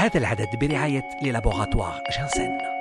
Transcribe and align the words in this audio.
هذا 0.00 0.18
العدد 0.18 0.48
برعاية 0.60 1.04
للابوغاتوار 1.22 2.02
جانسن 2.18 2.76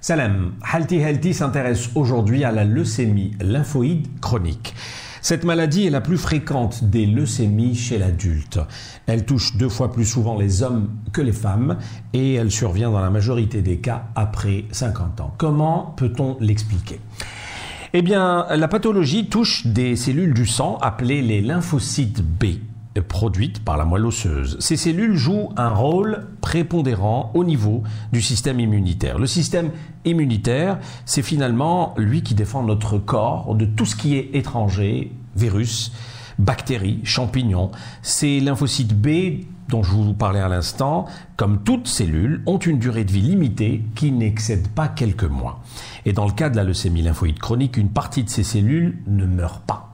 Salam, 0.00 0.52
Halti 0.62 1.00
Healthy 1.00 1.34
s'intéresse 1.34 1.90
aujourd'hui 1.96 2.44
à 2.44 2.52
la 2.52 2.64
leucémie 2.64 3.32
lymphoïde 3.40 4.06
chronique. 4.20 4.74
Cette 5.22 5.44
maladie 5.44 5.86
est 5.86 5.90
la 5.90 6.00
plus 6.00 6.16
fréquente 6.16 6.84
des 6.84 7.04
leucémies 7.04 7.74
chez 7.74 7.98
l'adulte. 7.98 8.60
Elle 9.06 9.26
touche 9.26 9.56
deux 9.56 9.68
fois 9.68 9.92
plus 9.92 10.04
souvent 10.04 10.38
les 10.38 10.62
hommes 10.62 10.90
que 11.12 11.20
les 11.20 11.32
femmes 11.32 11.78
et 12.12 12.34
elle 12.34 12.52
survient 12.52 12.92
dans 12.92 13.00
la 13.00 13.10
majorité 13.10 13.60
des 13.60 13.78
cas 13.78 14.04
après 14.14 14.66
50 14.70 15.20
ans. 15.20 15.34
Comment 15.36 15.94
peut-on 15.96 16.36
l'expliquer 16.38 17.00
Eh 17.92 18.02
bien, 18.02 18.46
la 18.54 18.68
pathologie 18.68 19.28
touche 19.28 19.66
des 19.66 19.96
cellules 19.96 20.32
du 20.32 20.46
sang 20.46 20.78
appelées 20.80 21.22
les 21.22 21.40
lymphocytes 21.40 22.22
B 22.22 22.60
produites 23.01 23.63
par 23.63 23.77
la 23.77 23.85
moelle 23.85 24.05
osseuse. 24.05 24.57
Ces 24.59 24.77
cellules 24.77 25.15
jouent 25.15 25.49
un 25.57 25.69
rôle 25.69 26.27
prépondérant 26.41 27.31
au 27.33 27.43
niveau 27.43 27.83
du 28.11 28.21
système 28.21 28.59
immunitaire. 28.59 29.17
Le 29.17 29.27
système 29.27 29.71
immunitaire, 30.05 30.79
c'est 31.05 31.23
finalement 31.23 31.93
lui 31.97 32.21
qui 32.21 32.35
défend 32.35 32.63
notre 32.63 32.97
corps 32.97 33.55
de 33.55 33.65
tout 33.65 33.85
ce 33.85 33.95
qui 33.95 34.15
est 34.15 34.29
étranger, 34.33 35.11
virus, 35.35 35.91
bactéries, 36.37 36.99
champignons. 37.03 37.71
Ces 38.01 38.39
lymphocytes 38.39 38.93
B 38.93 39.45
dont 39.69 39.81
je 39.81 39.91
vous 39.91 40.13
parlais 40.13 40.41
à 40.41 40.49
l'instant, 40.49 41.05
comme 41.37 41.63
toutes 41.63 41.87
cellules, 41.87 42.43
ont 42.45 42.57
une 42.57 42.79
durée 42.79 43.05
de 43.05 43.11
vie 43.11 43.21
limitée 43.21 43.83
qui 43.95 44.11
n'excède 44.11 44.67
pas 44.67 44.87
quelques 44.87 45.23
mois. 45.23 45.61
Et 46.05 46.13
dans 46.13 46.25
le 46.25 46.33
cas 46.33 46.49
de 46.49 46.57
la 46.57 46.63
leucémie 46.63 47.01
lymphoïde 47.01 47.39
chronique, 47.39 47.77
une 47.77 47.89
partie 47.89 48.23
de 48.23 48.29
ces 48.29 48.43
cellules 48.43 48.99
ne 49.07 49.25
meurt 49.25 49.63
pas 49.63 49.92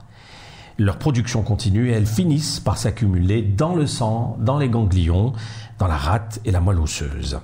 leur 0.79 0.97
production 0.97 1.41
continue 1.41 1.89
et 1.89 1.93
elles 1.93 2.05
finissent 2.05 2.59
par 2.59 2.77
s'accumuler 2.77 3.41
dans 3.41 3.75
le 3.75 3.87
sang, 3.87 4.37
dans 4.39 4.59
les 4.59 4.69
ganglions, 4.69 5.33
dans 5.79 5.87
la 5.87 5.97
rate 5.97 6.39
et 6.45 6.51
la 6.51 6.59
moelle 6.59 6.79
osseuse. 6.79 7.39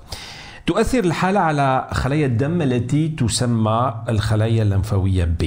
تؤثر 0.65 1.03
الحالة 1.03 1.39
على 1.39 1.87
خلايا 1.91 2.25
الدم 2.25 2.61
التي 2.61 3.09
تسمى 3.09 4.03
الخلايا 4.09 4.63
اللمفاوية 4.63 5.35
B 5.43 5.45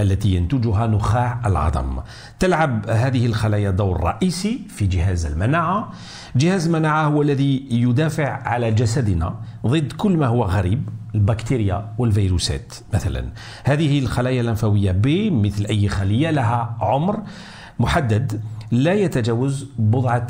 التي 0.00 0.34
ينتجها 0.34 0.86
نخاع 0.86 1.40
العظم. 1.46 2.00
تلعب 2.38 2.90
هذه 2.90 3.26
الخلايا 3.26 3.70
دور 3.70 4.00
رئيسي 4.04 4.60
في 4.68 4.86
جهاز 4.86 5.26
المناعة. 5.26 5.90
جهاز 6.36 6.66
المناعة 6.66 7.04
هو 7.04 7.22
الذي 7.22 7.66
يدافع 7.70 8.28
على 8.28 8.72
جسدنا 8.72 9.34
ضد 9.66 9.92
كل 9.92 10.16
ما 10.16 10.26
هو 10.26 10.44
غريب 10.44 10.88
البكتيريا 11.17 11.93
والفيروسات 11.97 12.73
مثلا. 12.93 13.25
هذه 13.63 13.99
الخلايا 13.99 14.41
اللمفاوية 14.41 14.91
B 14.91 15.07
مثل 15.31 15.65
أي 15.65 15.89
خلية 15.89 16.31
لها 16.31 16.77
عمر 16.81 17.19
محدد 17.79 18.41
لا 18.71 18.93
يتجاوز 18.93 19.67
بضعة 19.77 20.27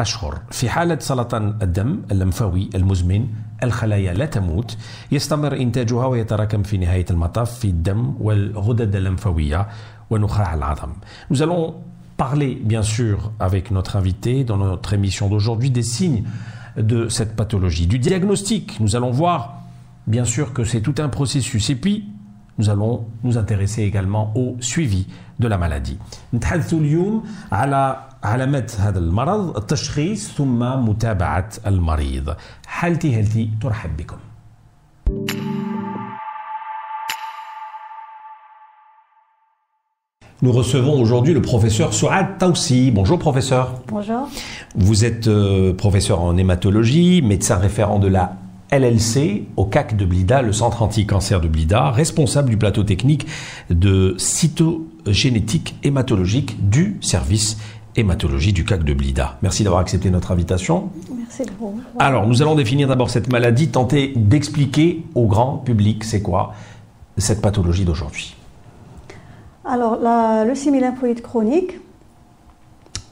أشهر. 0.00 0.38
في 0.50 0.68
حالة 0.68 0.98
سرطان 0.98 1.58
الدم 1.62 2.02
اللمفاوي 2.10 2.70
المزمن 2.74 3.26
الخلايا 3.62 4.14
لا 4.14 4.26
تموت 4.26 4.76
يستمر 5.12 5.56
إنتاجها 5.56 6.06
ويتراكم 6.06 6.62
في 6.62 6.78
نهاية 6.78 7.06
المطاف 7.10 7.58
في 7.58 7.68
الدم 7.68 8.14
والغدد 8.20 8.96
اللمفاوية 8.96 9.68
ونخاع 10.10 10.54
العظم. 10.54 10.92
Nous 11.32 11.42
allons 11.42 11.74
parler 12.16 12.54
bien 12.54 12.82
sûr 12.82 13.32
avec 13.40 13.70
notre 13.70 13.96
invité 13.96 14.44
dans 14.44 14.56
notre 14.56 14.94
émission 14.94 15.28
d'aujourd'hui 15.28 15.70
des 15.70 15.82
signes 15.82 16.22
de 16.76 17.08
cette 17.08 17.34
pathologie, 17.34 17.86
du 17.86 17.98
diagnostic. 17.98 18.78
Nous 18.80 18.94
allons 18.96 19.10
voir 19.10 19.57
bien 20.07 20.25
sûr 20.25 20.53
que 20.53 20.63
c'est 20.63 20.81
tout 20.81 20.95
un 20.99 21.09
processus. 21.09 21.69
Et 21.69 21.75
puis, 21.75 22.05
nous 22.57 22.69
allons 22.69 23.05
nous 23.23 23.37
intéresser 23.37 23.83
également 23.83 24.31
au 24.35 24.55
suivi 24.59 25.07
de 25.39 25.47
la 25.47 25.57
maladie. 25.57 25.97
نتحدث 26.33 26.73
اليوم 26.73 27.23
على 27.51 27.97
علامات 28.23 28.75
هذا 28.79 28.99
المرض 28.99 29.57
التشخيص 29.57 30.31
ثم 30.31 30.59
متابعة 30.59 31.49
المريض 31.67 32.35
حالتي 32.67 33.19
هلتي 33.19 33.49
ترحب 33.61 33.97
بكم 33.97 34.17
Nous 40.41 40.51
recevons 40.51 40.99
aujourd'hui 40.99 41.33
le 41.33 41.41
professeur 41.41 41.93
Souad 41.93 42.37
Taoussi. 42.37 42.91
Bonjour 42.91 43.17
professeur. 43.17 43.81
Bonjour. 43.87 44.27
Vous 44.75 45.05
êtes 45.05 45.29
euh, 45.29 45.73
professeur 45.73 46.19
en 46.19 46.35
hématologie, 46.35 47.21
médecin 47.21 47.55
référent 47.55 47.97
de 47.97 48.09
la 48.09 48.35
LLC 48.71 49.43
au 49.55 49.65
CAC 49.65 49.95
de 49.95 50.05
Blida, 50.05 50.41
le 50.41 50.51
centre 50.51 50.81
anti-cancer 50.81 51.41
de 51.41 51.47
Blida, 51.47 51.91
responsable 51.91 52.49
du 52.49 52.57
plateau 52.57 52.83
technique 52.83 53.27
de 53.69 54.15
cytogénétique 54.17 55.75
hématologique 55.83 56.69
du 56.69 56.97
service 57.01 57.57
hématologie 57.95 58.53
du 58.53 58.65
CAC 58.65 58.83
de 58.83 58.93
Blida. 58.93 59.37
Merci 59.43 59.63
d'avoir 59.63 59.81
accepté 59.81 60.09
notre 60.09 60.31
invitation. 60.31 60.89
Merci 61.15 61.43
de 61.43 61.51
vous. 61.59 61.79
Alors, 61.99 62.25
nous 62.25 62.41
allons 62.41 62.55
définir 62.55 62.87
d'abord 62.87 63.11
cette 63.11 63.31
maladie, 63.31 63.69
tenter 63.69 64.13
d'expliquer 64.15 65.03
au 65.13 65.27
grand 65.27 65.57
public 65.57 66.03
c'est 66.03 66.21
quoi 66.21 66.53
cette 67.17 67.41
pathologie 67.41 67.85
d'aujourd'hui. 67.85 68.35
Alors, 69.65 69.97
la 70.01 70.45
leucémie 70.45 70.79
lymphoïde 70.79 71.21
chronique, 71.21 71.79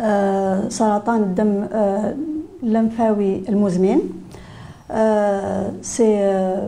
euh, 0.01 0.69
سرطان 0.69 1.22
الدم 1.22 1.67
euh, 1.72 2.13
lymphawi 2.63 3.50
المزمن 3.50 4.00
euh, 4.94 5.69
c'est, 5.81 6.17
euh, 6.19 6.67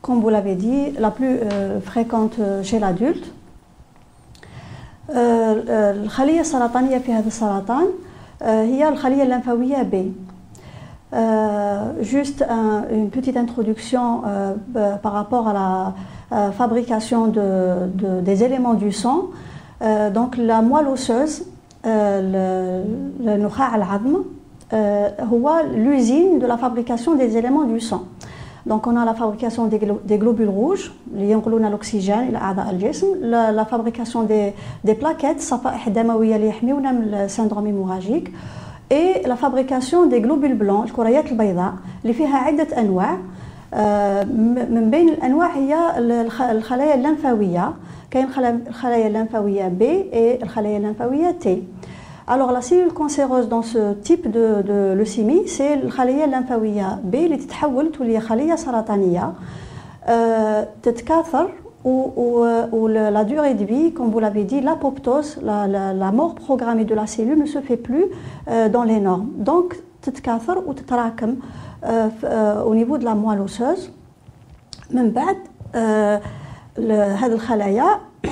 comme 0.00 0.20
vous 0.20 0.30
l'avez 0.30 0.54
dit, 0.54 0.92
la 0.98 1.10
plus 1.10 1.38
euh, 1.40 1.80
fréquente 1.80 2.36
chez 2.62 2.78
l'adulte. 2.78 3.32
الخلية 5.10 6.40
السرطانية 6.40 6.98
في 6.98 7.12
هذا 7.12 7.26
السرطان 7.26 7.86
هي 8.42 8.88
الخلية 8.88 9.22
اللمفاوية 9.22 9.82
B. 9.82 9.96
juste 12.02 12.42
un, 12.42 12.84
une 12.90 13.08
petite 13.08 13.38
introduction 13.38 14.20
par 15.02 15.12
rapport 15.14 15.48
à 15.48 15.54
la 15.54 16.50
fabrication 16.52 17.28
de, 17.28 17.88
de, 17.94 18.20
des 18.20 18.44
éléments 18.44 18.74
du 18.74 18.92
sang. 18.92 19.30
donc 20.12 20.36
la 20.36 20.60
moelle 20.60 20.88
osseuse, 20.88 21.46
le, 21.84 22.82
le 23.24 23.36
نخاع 23.36 23.76
العظم 23.76 24.14
هو 24.14 24.22
l'usine 25.74 26.38
de 26.38 26.46
la 26.46 26.56
fabrication 26.58 27.14
des 27.14 27.36
éléments 27.36 27.64
du 27.64 27.80
sang. 27.80 28.02
Donc 28.66 28.86
on 28.86 28.96
a 28.96 29.04
la 29.04 29.14
fabrication 29.14 29.66
des, 29.66 29.80
des 30.04 30.18
globules 30.18 30.48
rouges 30.50 30.92
اللي 31.14 31.30
ينقلون 31.30 31.70
l'oxygène 31.70 32.28
إلى 32.28 32.36
أعضاء 32.36 32.70
الجسم, 32.70 33.06
la, 33.22 33.50
la 33.52 33.64
fabrication 33.64 34.22
des, 34.24 34.52
des 34.84 34.94
plaquettes 34.94 35.40
صفائح 35.40 35.88
دموية 35.88 36.36
اللي 36.36 36.48
يحميونا 36.48 36.92
من 36.92 37.14
السندروم 37.14 37.66
hémorragique 37.66 38.28
et 38.90 39.26
la 39.26 39.36
fabrication 39.36 40.06
des 40.06 40.20
globules 40.20 40.54
blancs 40.58 40.84
الكريات 40.84 41.32
البيضاء 41.32 41.72
اللي 42.02 42.12
فيها 42.14 42.36
عدة 42.36 42.78
أنواع 42.80 43.16
من 44.74 44.88
بين 44.90 45.08
الأنواع 45.08 45.50
هي 45.56 45.98
الخلايا 46.50 46.94
اللمفاوية 46.94 47.72
كاين 48.10 48.26
الخلايا 48.68 49.06
اللمفاوية 49.06 49.68
B 49.80 49.82
et 50.12 50.42
الخلايا 50.42 50.78
اللمفاوية 50.78 51.36
T. 51.44 51.48
Alors 52.26 52.52
la 52.52 52.60
cellule 52.60 52.92
cancéreuse 52.92 53.48
dans 53.48 53.62
ce 53.62 53.94
type 53.94 54.30
de, 54.30 54.62
de 54.62 54.94
leucémie, 54.94 55.46
c'est 55.46 55.74
الخلية 55.84 56.24
اللمفاوية 56.24 57.00
B 57.12 57.14
اللي 57.14 57.36
تتحول 57.36 57.92
تولي 57.92 58.20
خلية 58.20 58.54
سرطانية 58.54 59.32
euh, 60.06 60.10
تتكاثر 60.82 61.48
ou, 61.84 62.88
la 62.88 63.24
durée 63.24 63.54
de 63.54 63.64
vie, 63.64 63.92
comme 63.92 64.10
vous 64.10 64.20
l'avez 64.20 64.44
dit, 64.44 64.60
l'apoptose, 64.60 65.38
la, 65.42 65.66
la, 65.66 65.92
la, 65.92 66.12
mort 66.12 66.34
programmée 66.34 66.84
de 66.84 66.94
la 66.94 67.06
cellule 67.06 67.38
ne 67.38 67.46
se 67.46 67.60
fait 67.60 67.76
plus 67.76 68.04
euh, 68.48 68.68
dans 68.68 68.82
les 68.82 69.00
normes. 69.00 69.30
Donc, 69.38 69.76
تتكاثر 70.02 70.58
وتتراكم 70.58 71.34
euh, 71.84 72.08
euh, 72.24 72.62
au 72.64 72.74
niveau 72.74 72.98
de 72.98 73.04
la 73.04 73.14
moelle 73.14 73.40
osseuse. 73.40 73.90
من 74.90 75.10
بعد 75.10 75.36
هذه 76.78 77.32
الخلايا 77.32 77.86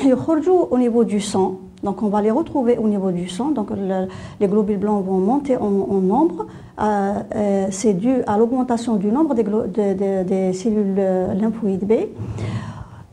يخرجوا 0.04 0.66
au 0.70 0.78
niveau 0.78 1.04
du 1.04 1.20
sang 1.20 1.52
donc 1.83 2.03
on 2.03 2.09
va 2.09 2.21
les 2.21 2.31
retrouver 2.31 2.77
au 2.77 2.87
niveau 2.87 3.11
du 3.11 3.27
sang. 3.27 3.51
Donc 3.51 3.69
le, 3.71 4.07
les 4.39 4.47
globules 4.47 4.77
blancs 4.77 5.03
vont 5.05 5.17
monter 5.17 5.57
en, 5.57 5.69
nombre. 5.69 6.47
Euh, 6.79 7.13
euh, 7.35 7.67
C'est 7.69 7.93
dû 7.93 8.21
à 8.27 8.37
l'augmentation 8.37 8.95
du 8.95 9.07
nombre 9.07 9.33
des, 9.35 9.43
de, 9.43 9.49
de, 9.49 10.23
des, 10.23 10.53
cellules 10.53 10.95
lymphoïdes 11.39 11.85
B. 11.85 11.93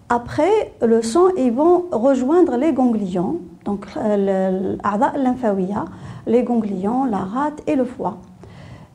Après 0.08 0.72
le 0.80 1.02
sang, 1.02 1.28
ils 1.36 1.52
vont 1.52 1.84
rejoindre 1.92 2.56
les 2.56 2.72
ganglions, 2.72 3.36
donc 3.66 3.86
l'A'da 3.94 5.12
lymphawiya, 5.18 5.84
les 6.26 6.42
ganglions, 6.44 7.04
la 7.04 7.18
rate 7.18 7.62
et 7.66 7.76
le 7.76 7.84
foie. 7.84 8.16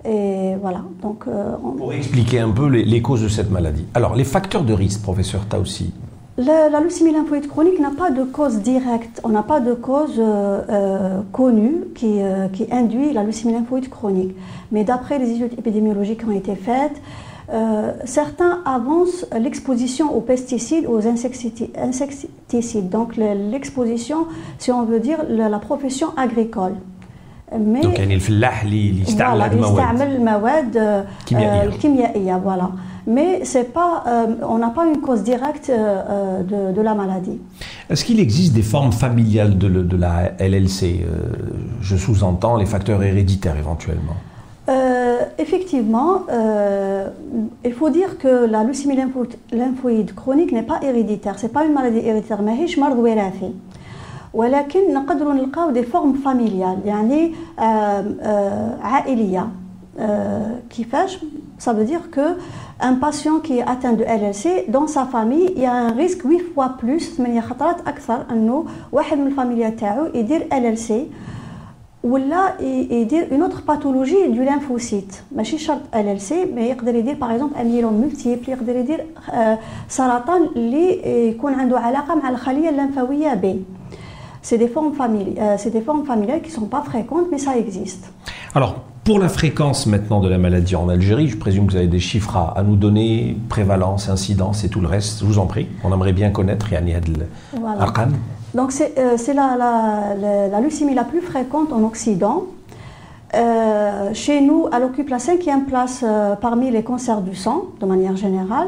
Et 0.06 0.56
voilà. 0.59 0.83
Donc, 1.01 1.25
euh, 1.27 1.56
on... 1.63 1.71
Pour 1.71 1.94
expliquer 1.94 2.39
un 2.39 2.50
peu 2.50 2.68
les, 2.68 2.83
les, 2.83 3.01
causes 3.01 3.24
de 3.24 3.30
cette 3.30 3.50
maladie. 3.50 3.86
Alors, 3.94 4.15
les 4.15 4.25
facteurs 4.25 4.63
de 4.63 4.74
risque, 4.74 5.01
professeur 5.01 5.45
Taussi, 5.45 5.94
la, 6.38 6.69
la, 6.69 6.81
leucémie 6.81 7.12
lymphoïde 7.12 7.49
chronique 7.49 7.81
n'a 7.81 7.90
pas 7.90 8.11
de 8.11 8.23
cause 8.23 8.61
directe, 8.61 9.20
on 9.25 9.31
n'a 9.31 9.43
pas 9.43 9.58
de 9.58 9.75
cause 9.75 10.14
euh, 10.19 10.62
euh, 10.70 11.20
connue 11.32 11.85
qui, 11.96 12.23
euh, 12.23 12.46
qui, 12.49 12.67
induit 12.70 13.12
la 13.12 13.25
leucémie 13.25 13.55
lymphoïde 13.55 13.88
chronique. 13.88 14.37
Mais 14.70 14.85
d'après 14.85 15.19
les 15.19 15.32
études 15.32 15.58
épidémiologiques 15.58 16.20
qui 16.20 16.26
ont 16.26 16.31
été 16.32 16.55
faites, 16.55 17.00
certains 18.05 18.61
avancent 18.67 19.25
l'exposition 19.40 20.14
aux 20.14 20.20
pesticides, 20.20 20.87
aux 20.87 21.06
insecticides, 21.08 22.90
donc 22.90 23.17
l'exposition, 23.17 24.26
si 24.58 24.70
on 24.70 24.85
veut 24.85 25.00
dire, 25.00 25.25
la, 25.31 25.49
la 25.49 25.58
profession 25.58 26.08
agricole. 26.19 26.75
mais 27.56 27.81
Donc 27.82 27.99
يعني 27.99 28.14
الفلاح 28.14 28.62
اللي 28.62 28.90
اللي 28.90 29.02
يستعمل 29.02 29.40
voilà, 29.40 29.44
هذه 29.44 29.52
المواد 29.52 29.73
يستعمل 29.73 30.17
المواد 30.17 30.76
آه، 30.76 31.06
كيميائية. 31.26 31.62
آه، 31.62 31.64
الكيميائية 31.64 32.43
voilà 32.46 32.69
mais 33.17 33.31
c'est 33.50 33.69
pas 33.81 33.93
euh, 34.06 34.55
on 34.55 34.58
n'a 34.64 34.73
pas 34.79 34.85
une 34.93 35.00
cause 35.06 35.23
directe 35.32 35.69
euh, 35.70 35.76
euh, 35.79 36.43
de, 36.52 36.61
de 36.76 36.82
la 36.88 36.94
maladie 37.02 37.38
Est-ce 37.90 38.02
qu'il 38.06 38.20
existe 38.29 38.52
des 38.61 38.67
formes 38.75 38.93
familiales 39.05 39.55
de, 39.62 39.69
le- 39.75 39.87
de 39.93 39.96
la 40.06 40.14
LLC 40.50 40.81
Euh, 40.85 41.06
Je 41.88 41.96
sous-entends 42.05 42.56
les 42.62 42.69
facteurs 42.75 43.00
héréditaires 43.11 43.58
éventuellement. 43.64 44.17
Euh, 44.69 45.20
effectivement, 45.44 46.12
euh, 46.31 47.08
il 47.69 47.75
faut 47.81 47.90
dire 48.00 48.11
que 48.23 48.32
la 48.55 48.61
leucémie 48.69 48.96
lympho- 49.02 49.37
lymphoïde 49.61 50.11
chronique 50.20 50.52
n'est 50.56 50.69
pas 50.73 50.79
héréditaire. 50.88 51.35
C'est 51.40 51.52
pas 51.58 51.64
une 51.69 51.73
maladie 51.79 52.02
héréditaire 52.08 52.43
ماهيش 52.43 52.79
مرض 52.79 52.99
وراثي. 52.99 53.52
ولكن 54.35 54.94
نقدروا 54.94 55.32
نلقاو 55.35 55.75
des 55.75 55.85
formes 55.87 56.17
familiales 56.29 56.87
يعني 56.87 57.32
آه، 57.58 57.62
آه، 57.62 58.76
عائلية. 58.82 59.49
آه، 59.99 60.56
كيفاش 60.70 61.19
Ça 61.64 61.73
veut 61.76 61.85
dire 61.93 62.05
que 62.17 62.26
un 62.90 62.94
patient 63.06 63.37
qui 63.44 63.52
est 63.58 63.67
atteint 63.75 63.94
de 64.00 64.05
LLC 64.19 64.44
dans 64.76 64.87
sa 64.96 65.05
famille 65.14 65.49
il 65.56 65.62
y 65.62 65.67
a 65.67 65.73
un 65.88 65.93
risque 66.02 66.23
8 66.25 66.40
fois 66.55 66.69
plus 66.81 67.05
8 67.19 67.40
خطرات 67.40 67.79
أكثر 67.88 68.19
أنه 68.31 68.64
واحد 68.93 69.19
من 69.19 69.26
الفاميليا 69.26 69.70
تاعو 69.70 70.06
يدير 70.14 70.40
LLC 70.62 70.93
ولا 72.05 72.61
ي- 72.61 72.88
يدير 73.00 73.29
اون 73.32 73.43
اوتر 73.43 73.61
باثولوجي 73.69 74.26
دو 74.26 74.43
ليمفوسيت 74.43 75.17
ماشي 75.32 75.58
شرط 75.58 75.81
ال 75.94 76.08
ال 76.08 76.20
سي 76.20 76.44
مي 76.44 76.62
يقدر 76.62 76.94
يدير 76.94 77.14
باغ 77.14 77.31
اكزومبل 77.35 77.56
ان 77.56 77.67
ميلوم 77.67 77.94
ملتيبل 78.00 78.49
يقدر 78.52 78.76
يدير 78.76 79.06
آه، 79.32 79.58
سرطان 79.88 80.43
اللي 80.56 80.87
يكون 81.29 81.55
عنده 81.55 81.79
علاقه 81.79 82.14
مع 82.14 82.29
الخليه 82.31 82.69
الليمفاويه 82.69 83.35
بي 83.35 83.62
C'est 84.50 84.61
des 84.64 84.73
formes 84.76 84.94
familiales, 85.02 85.38
euh, 85.44 85.56
c'est 85.62 85.73
des 85.79 85.85
formes 85.88 86.05
familiales 86.12 86.43
qui 86.46 86.50
sont 86.58 86.69
pas 86.76 86.82
fréquentes, 86.90 87.26
mais 87.32 87.40
ça 87.46 87.52
existe. 87.64 88.05
Alors, 88.58 88.73
pour 89.03 89.19
la 89.19 89.27
fréquence 89.27 89.85
maintenant 89.85 90.21
de 90.21 90.29
la 90.29 90.38
maladie 90.38 90.77
en 90.77 90.88
Algérie, 90.88 91.27
je 91.27 91.35
présume 91.35 91.67
que 91.67 91.71
vous 91.71 91.77
avez 91.77 91.88
des 91.88 92.00
chiffres 92.00 92.38
à, 92.38 92.63
nous 92.63 92.77
donner, 92.77 93.35
prévalence, 93.50 94.07
incidence 94.07 94.63
et 94.63 94.69
tout 94.69 94.79
le 94.79 94.88
reste. 94.88 95.19
Je 95.19 95.25
vous 95.25 95.39
en 95.39 95.45
prie, 95.45 95.67
on 95.83 95.94
aimerait 95.94 96.13
bien 96.13 96.29
connaître 96.29 96.71
Yani 96.71 96.95
voilà. 97.51 97.81
Arkan. 97.81 98.07
Donc 98.53 98.71
c'est 98.71 98.97
euh, 98.97 99.17
la, 99.33 100.61
leucémie 100.61 100.94
la 100.94 101.03
plus 101.03 101.19
fréquente 101.19 101.73
en 101.73 101.83
Occident. 101.83 102.44
Euh, 103.35 104.13
chez 104.13 104.39
nous, 104.39 104.67
elle 104.73 104.83
occupe 104.83 105.09
la 105.09 105.19
cinquième 105.19 105.65
place 105.65 106.01
euh, 106.07 106.35
parmi 106.35 106.71
les 106.71 106.83
cancers 106.83 107.19
du 107.19 107.35
sang, 107.35 107.65
de 107.81 107.85
manière 107.85 108.15
générale. 108.15 108.67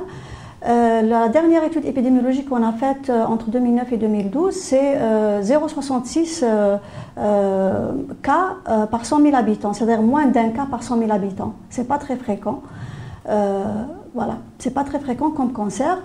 Euh, 0.67 1.01
la 1.03 1.29
dernière 1.29 1.63
étude 1.63 1.85
épidémiologique 1.85 2.49
qu'on 2.49 2.63
a 2.63 2.71
faite 2.71 3.09
euh, 3.09 3.23
entre 3.25 3.51
2009 3.51 3.93
et 3.93 3.97
2012, 3.97 4.53
c'est 4.53 4.95
euh, 4.97 5.41
0,66 5.43 6.43
euh, 6.43 7.91
cas 8.23 8.57
par 8.89 9.05
100 9.05 9.21
000 9.21 9.35
habitants, 9.35 9.73
c'est-à-dire 9.73 10.01
moins 10.01 10.25
d'un 10.25 10.49
cas 10.49 10.65
par 10.69 10.81
100 10.81 10.99
000 10.99 11.11
habitants. 11.11 11.53
C'est 11.69 11.87
pas 11.87 11.97
très 11.97 12.15
fréquent. 12.15 12.61
Voilà, 13.27 14.37
c'est 14.59 14.73
pas 14.73 14.83
très 14.83 14.99
fréquent 14.99 15.29
comme 15.29 15.51
cancer, 15.51 15.97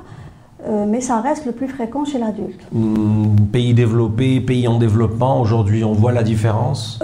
mais 0.69 1.01
ça 1.01 1.21
reste 1.21 1.47
le 1.47 1.53
plus 1.53 1.69
fréquent 1.69 2.05
chez 2.05 2.19
l'adulte. 2.19 2.61
Hmm, 2.73 3.37
Pays 3.53 3.73
développés, 3.73 4.41
pays 4.41 4.67
en 4.69 4.79
développement, 4.79 5.41
aujourd'hui 5.41 5.85
on 5.85 5.93
voit 5.93 6.13
la 6.13 6.23
différence? 6.23 6.99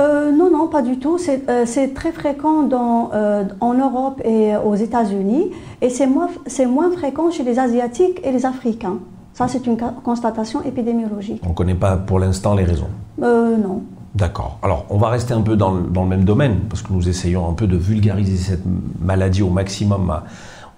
Euh, 0.67 0.69
non, 0.69 0.73
pas 0.73 0.83
du 0.83 0.99
tout. 0.99 1.19
C'est 1.19 1.49
euh, 1.49 1.65
très 1.95 2.13
fréquent 2.13 2.63
dans, 2.63 3.11
euh, 3.15 3.45
en 3.61 3.75
Europe 3.75 4.21
et 4.25 4.53
aux 4.57 4.75
États-Unis 4.75 5.51
et 5.81 5.91
c'est 5.91 6.07
moins, 6.07 6.29
moins 6.69 6.91
fréquent 6.91 7.31
chez 7.31 7.43
les 7.45 7.59
Asiatiques 7.59 8.21
et 8.25 8.33
les 8.33 8.45
Africains. 8.47 8.99
Ça, 9.35 9.49
c'est 9.49 9.67
une 9.67 9.77
constatation 10.03 10.63
épidémiologique. 10.65 11.43
On 11.45 11.51
ne 11.51 11.55
connaît 11.55 11.75
pas 11.75 11.97
pour 11.97 12.19
l'instant 12.19 12.55
les 12.55 12.65
raisons. 12.65 12.89
Euh, 13.23 13.57
non. 13.57 13.83
D'accord. 14.15 14.59
Alors, 14.63 14.87
on 14.89 14.97
va 14.97 15.11
rester 15.11 15.35
un 15.35 15.43
peu 15.43 15.57
dans 15.57 15.73
le, 15.73 15.83
dans 15.83 16.03
le 16.05 16.09
même 16.09 16.25
domaine, 16.25 16.61
parce 16.71 16.81
que 16.81 16.91
nous 16.93 17.07
essayons 17.07 17.47
un 17.49 17.53
peu 17.53 17.67
de 17.67 17.77
vulgariser 17.77 18.37
cette 18.39 18.63
maladie 19.01 19.43
au 19.43 19.51
maximum 19.51 20.09
à- 20.11 20.25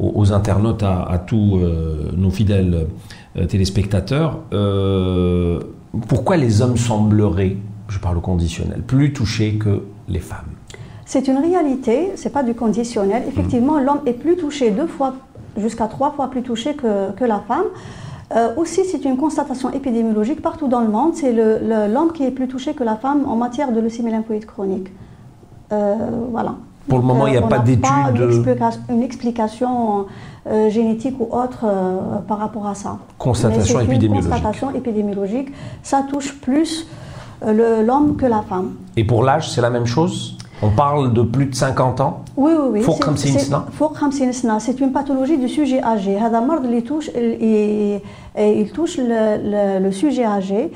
aux, 0.00 0.12
aux 0.16 0.32
internautes, 0.32 0.82
à, 0.82 1.02
à 1.04 1.18
tous 1.18 1.56
euh, 1.58 2.10
nos 2.16 2.30
fidèles 2.30 2.88
euh, 3.36 3.46
téléspectateurs. 3.46 4.38
Euh, 4.52 5.60
pourquoi 6.08 6.36
les 6.36 6.62
hommes 6.62 6.76
sembleraient, 6.76 7.56
je 7.88 7.98
parle 7.98 8.18
au 8.18 8.20
conditionnel, 8.20 8.82
plus 8.82 9.12
touchés 9.12 9.54
que 9.54 9.82
les 10.08 10.18
femmes 10.20 10.52
C'est 11.06 11.26
une 11.28 11.38
réalité, 11.38 12.12
c'est 12.16 12.30
pas 12.32 12.42
du 12.42 12.54
conditionnel. 12.54 13.22
Effectivement, 13.28 13.78
l'homme 13.80 14.00
est 14.06 14.12
plus 14.12 14.36
touché 14.36 14.70
deux 14.70 14.86
fois, 14.86 15.14
jusqu'à 15.56 15.86
trois 15.86 16.10
fois 16.12 16.28
plus 16.28 16.42
touché 16.42 16.74
que, 16.74 17.10
que 17.12 17.24
la 17.24 17.40
femme. 17.48 17.64
Euh, 18.36 18.54
aussi, 18.56 18.84
c'est 18.84 19.04
une 19.06 19.16
constatation 19.16 19.70
épidémiologique 19.72 20.42
partout 20.42 20.68
dans 20.68 20.80
le 20.80 20.88
monde. 20.88 21.12
C'est 21.14 21.32
l'homme 21.32 22.12
qui 22.12 22.24
est 22.24 22.30
plus 22.30 22.46
touché 22.46 22.74
que 22.74 22.84
la 22.84 22.96
femme 22.96 23.26
en 23.26 23.36
matière 23.36 23.72
de 23.72 23.80
leucémie 23.80 24.10
lymphoïde 24.10 24.44
chronique. 24.44 24.88
Euh, 25.72 25.94
voilà. 26.30 26.54
Pour 26.88 26.98
le 26.98 27.04
moment, 27.04 27.26
il 27.26 27.32
n'y 27.32 27.38
a 27.38 27.44
on 27.44 27.48
pas 27.48 27.58
d'études. 27.58 27.86
une, 28.14 28.30
explica- 28.30 28.78
une 28.90 29.02
explication 29.02 30.06
euh, 30.46 30.68
génétique 30.70 31.16
ou 31.20 31.24
autre 31.34 31.64
euh, 31.64 32.18
par 32.26 32.38
rapport 32.38 32.66
à 32.66 32.74
ça. 32.74 32.98
Constatation 33.18 33.80
épidémiologique. 33.80 34.30
Constatation 34.30 34.74
épidémiologique. 34.74 35.48
Ça 35.82 36.02
touche 36.10 36.34
plus 36.38 36.86
euh, 36.86 37.07
euh, 37.44 37.82
l'homme 37.82 38.16
que 38.16 38.26
la 38.26 38.42
femme. 38.42 38.72
Et 38.96 39.04
pour 39.04 39.22
l'âge, 39.22 39.50
c'est 39.50 39.60
la 39.60 39.70
même 39.70 39.86
chose? 39.86 40.36
On 40.60 40.70
parle 40.70 41.12
de 41.12 41.22
plus 41.22 41.46
de 41.46 41.54
50 41.54 42.00
ans? 42.00 42.24
Oui, 42.36 42.52
oui, 42.58 42.68
oui. 42.72 42.82
Faut 42.82 42.98
C'est 44.58 44.80
une 44.80 44.92
pathologie 44.92 45.38
du 45.38 45.48
sujet 45.48 45.80
âgé. 45.82 46.18
Il 46.18 46.82
touche, 46.82 47.10
il, 47.14 48.72
touche 48.72 48.98
le, 48.98 49.90
sujet 49.92 50.24
âgé. 50.24 50.72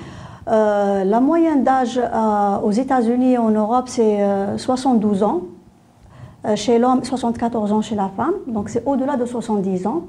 Euh, 0.49 1.05
la 1.05 1.21
moyenne 1.21 1.65
d'âge 1.65 1.99
euh, 1.99 2.59
aux 2.63 2.71
États-Unis 2.71 3.33
et 3.33 3.39
en 3.39 3.51
Europe, 3.51 3.89
c'est 3.89 4.19
72 4.57 5.25
ans. 5.25 5.43
chez 6.55 6.79
l'homme, 6.79 7.03
74 7.03 7.73
ans 7.73 7.83
chez 7.83 7.97
la 7.97 8.11
femme. 8.17 8.35
Donc 8.47 8.69
c'est 8.69 8.85
au-delà 8.87 9.17
de 9.17 9.27
70 9.27 9.87
ans. 9.89 10.03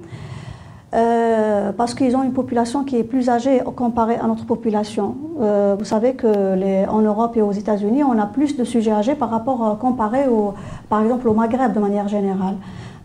Euh, 0.94 1.72
parce 1.72 1.96
qu'ils 1.96 2.16
ont 2.16 2.22
une 2.22 2.34
population 2.34 2.84
qui 2.84 2.98
est 2.98 3.04
plus 3.04 3.28
âgée 3.28 3.62
comparée 3.76 4.16
à 4.16 4.28
notre 4.28 4.46
population. 4.46 5.16
Euh, 5.42 5.76
vous 5.78 5.86
savez 5.86 6.14
que 6.14 6.88
en 6.88 7.02
Europe 7.02 7.36
et 7.36 7.42
aux 7.42 7.52
États-Unis, 7.52 8.04
on 8.04 8.20
a 8.20 8.28
plus 8.28 8.56
de 8.56 8.64
sujets 8.64 8.92
âgés 8.92 9.16
par 9.16 9.32
rapport 9.32 9.66
euh, 9.66 9.74
comparé 9.74 10.28
au, 10.28 10.54
par 10.90 11.02
exemple 11.02 11.28
au 11.28 11.34
Maghreb 11.34 11.74
de 11.74 11.80
manière 11.80 12.08
générale. 12.08 12.56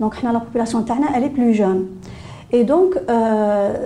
Donc 0.00 0.22
la 0.22 0.38
population 0.38 0.82
tana, 0.82 1.06
elle 1.14 1.24
est 1.24 1.30
plus 1.30 1.54
jeune. 1.54 1.86
Et 2.50 2.64
donc, 2.64 2.98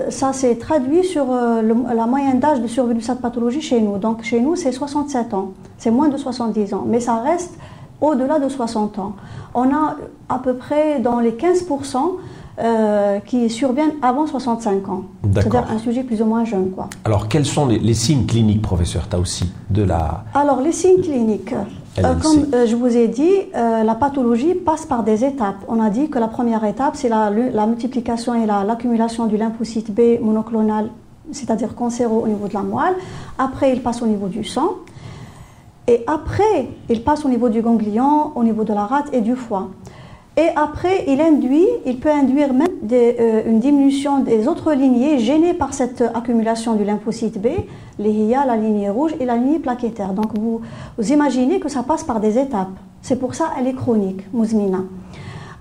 ça 0.09 0.33
s'est 0.33 0.55
traduit 0.55 1.03
sur 1.03 1.27
la 1.33 2.07
moyenne 2.07 2.39
d'âge 2.39 2.61
de 2.61 2.69
survie 2.69 2.95
de 2.95 3.01
cette 3.01 3.21
pathologie 3.21 3.61
chez 3.61 3.81
nous. 3.81 3.99
Donc, 3.99 4.23
chez 4.23 4.41
nous, 4.41 4.55
c'est 4.55 4.71
67 4.71 5.35
ans. 5.35 5.49
C'est 5.79 5.91
moins 5.91 6.09
de 6.09 6.17
70 6.17 6.75
ans. 6.75 6.85
Mais 6.87 7.01
ça 7.01 7.17
reste 7.17 7.59
au-delà 8.01 8.39
de 8.39 8.49
60 8.49 9.01
ans. 9.01 9.15
On 9.55 9.65
a 9.75 9.97
à 10.29 10.39
peu 10.39 10.55
près 10.55 11.01
dans 11.01 11.19
les 11.19 11.35
15 11.35 11.67
% 11.67 12.19
euh, 12.59 13.19
qui 13.21 13.49
surviennent 13.51 13.93
avant 14.03 14.27
65 14.27 14.89
ans. 14.89 15.03
C'est-à-dire 15.35 15.67
un 15.71 15.79
sujet 15.79 16.03
plus 16.03 16.21
ou 16.21 16.27
moins 16.27 16.45
jeune. 16.45 16.71
Quoi. 16.71 16.89
Alors, 17.05 17.29
quels 17.29 17.47
sont 17.47 17.67
les, 17.67 17.79
les 17.79 17.95
signes 17.95 18.27
cliniques, 18.27 18.61
professeur 18.63 19.09
Taussi, 19.09 19.51
de 19.71 19.83
la 19.83 20.25
Alors, 20.35 20.61
les 20.61 20.73
signes 20.73 21.01
cliniques. 21.01 21.55
Euh, 21.99 22.15
comme 22.23 22.47
euh, 22.55 22.67
je 22.67 22.75
vous 22.75 22.97
ai 22.97 23.09
dit, 23.09 23.31
la 23.55 23.95
pathologie 23.95 24.55
passe 24.55 24.87
par 24.87 25.03
des 25.03 25.25
étapes. 25.25 25.57
On 25.69 25.81
a 25.81 25.91
dit 25.91 26.09
que 26.09 26.19
la 26.19 26.29
première 26.29 26.65
étape, 26.65 26.97
c'est 26.97 27.09
la, 27.09 27.31
la 27.31 27.67
multiplication 27.67 28.35
et 28.35 28.47
la- 28.47 28.65
l'accumulation 28.65 29.27
du 29.27 29.37
lymphocyte 29.37 29.91
B 29.95 30.21
monoclonal, 30.23 30.89
c'est-à-dire 31.33 31.75
cancéreux 31.75 32.23
au 32.25 32.29
niveau 32.29 32.49
de 32.49 32.55
la 32.55 32.63
moelle. 32.63 32.95
Après, 33.39 33.73
il 33.73 33.83
passe 33.83 34.01
au 34.03 34.07
niveau 34.07 34.29
du 34.29 34.45
sang. 34.45 34.71
Et 35.89 36.05
après, 36.07 36.69
il 36.89 37.03
passe 37.03 37.25
au 37.25 37.29
niveau 37.29 37.49
du 37.49 37.61
ganglion, 37.61 38.31
au 38.37 38.45
niveau 38.45 38.63
de 38.65 38.73
la 38.73 38.87
rate 38.87 39.07
et 39.13 39.21
du 39.21 39.35
foie. 39.35 39.69
Et 40.39 40.49
après, 40.57 41.05
il 41.09 41.21
induit, 41.21 41.67
il 41.85 41.99
peut 41.99 42.11
induire 42.11 42.55
même 42.55 42.69
euh, 42.91 43.43
une 43.47 43.61
diminution 43.61 44.21
des 44.21 44.49
autres 44.49 44.73
lignées 44.73 45.19
gênées 45.19 45.53
par 45.53 45.75
cette 45.75 46.01
accumulation 46.01 46.75
du 46.75 46.85
lymphocyte 46.85 47.41
B, 47.41 47.49
les 47.99 48.11
HIA, 48.11 48.47
la 48.47 48.57
lignée 48.57 48.89
rouge 48.89 49.15
et 49.21 49.27
la 49.27 49.37
lignée 49.37 49.59
plaquettaire. 49.59 50.15
Donc 50.15 50.33
vous, 50.39 50.63
imaginez 50.99 51.61
que 51.61 51.69
ça 51.69 51.83
passe 51.83 52.03
par 52.03 52.19
des 52.19 52.39
étapes. 52.39 52.71
C'est 53.03 53.17
pour 53.17 53.35
ça 53.35 53.51
qu'elle 53.55 53.67
est 53.67 53.75
chronique, 53.75 54.23
mousmina. 54.33 54.85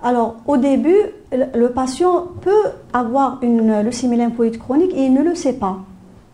Alors 0.02 0.36
au 0.46 0.56
début, 0.56 0.96
le, 1.32 1.68
patient 1.68 2.28
peut 2.40 2.70
avoir 2.94 3.40
une 3.42 3.82
leucémie 3.82 4.16
lymphoïde 4.16 4.58
chronique 4.58 4.92
et 4.94 5.04
il 5.04 5.12
ne 5.12 5.22
le 5.22 5.34
sait 5.34 5.52
pas. 5.52 5.80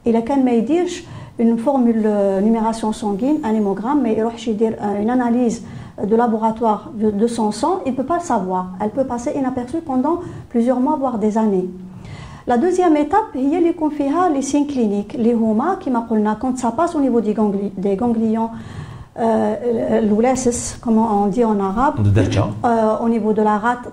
Il 0.06 0.14
a 0.14 0.22
qu'un 0.22 0.36
médirch, 0.36 1.04
une 1.40 1.58
formule 1.58 2.02
euh, 2.04 2.40
numération 2.40 2.92
sanguine, 2.92 3.38
un 3.42 3.54
hémogramme, 3.54 4.00
mais 4.02 4.16
il 4.46 4.56
dire 4.56 4.74
euh, 4.80 5.02
une 5.02 5.10
analyse 5.10 5.64
de 6.06 6.16
laboratoire 6.16 6.90
de, 6.94 7.26
son 7.26 7.50
sang, 7.52 7.80
il 7.86 7.92
ne 7.92 7.96
peut 7.96 8.04
pas 8.04 8.18
le 8.18 8.22
savoir. 8.22 8.72
Elle 8.80 8.90
peut 8.90 9.04
passer 9.04 9.32
inaperçue 9.36 9.80
pendant 9.80 10.20
plusieurs 10.48 10.80
mois, 10.80 10.96
voire 10.96 11.18
des 11.18 11.38
années. 11.38 11.68
La 12.46 12.56
deuxième 12.56 12.96
étape, 12.96 13.26
il 13.34 13.48
y 13.48 13.56
a 13.56 13.60
les 13.60 13.74
les 14.34 14.42
signes 14.42 14.66
cliniques, 14.66 15.14
les 15.18 15.34
homa, 15.34 15.76
qui 15.80 15.90
m'a 15.90 16.06
quand 16.40 16.56
ça 16.56 16.70
passe 16.70 16.94
au 16.94 17.00
niveau 17.00 17.20
des, 17.20 17.34
ganglions, 17.34 18.50
euh, 19.18 20.00
l'oulesis, 20.00 20.78
comme 20.80 20.98
on 20.98 21.26
dit 21.26 21.44
en 21.44 21.60
arabe, 21.60 21.96
euh, 22.64 22.96
au 23.02 23.08
niveau 23.08 23.32
de 23.32 23.42
la 23.42 23.58
rate, 23.58 23.90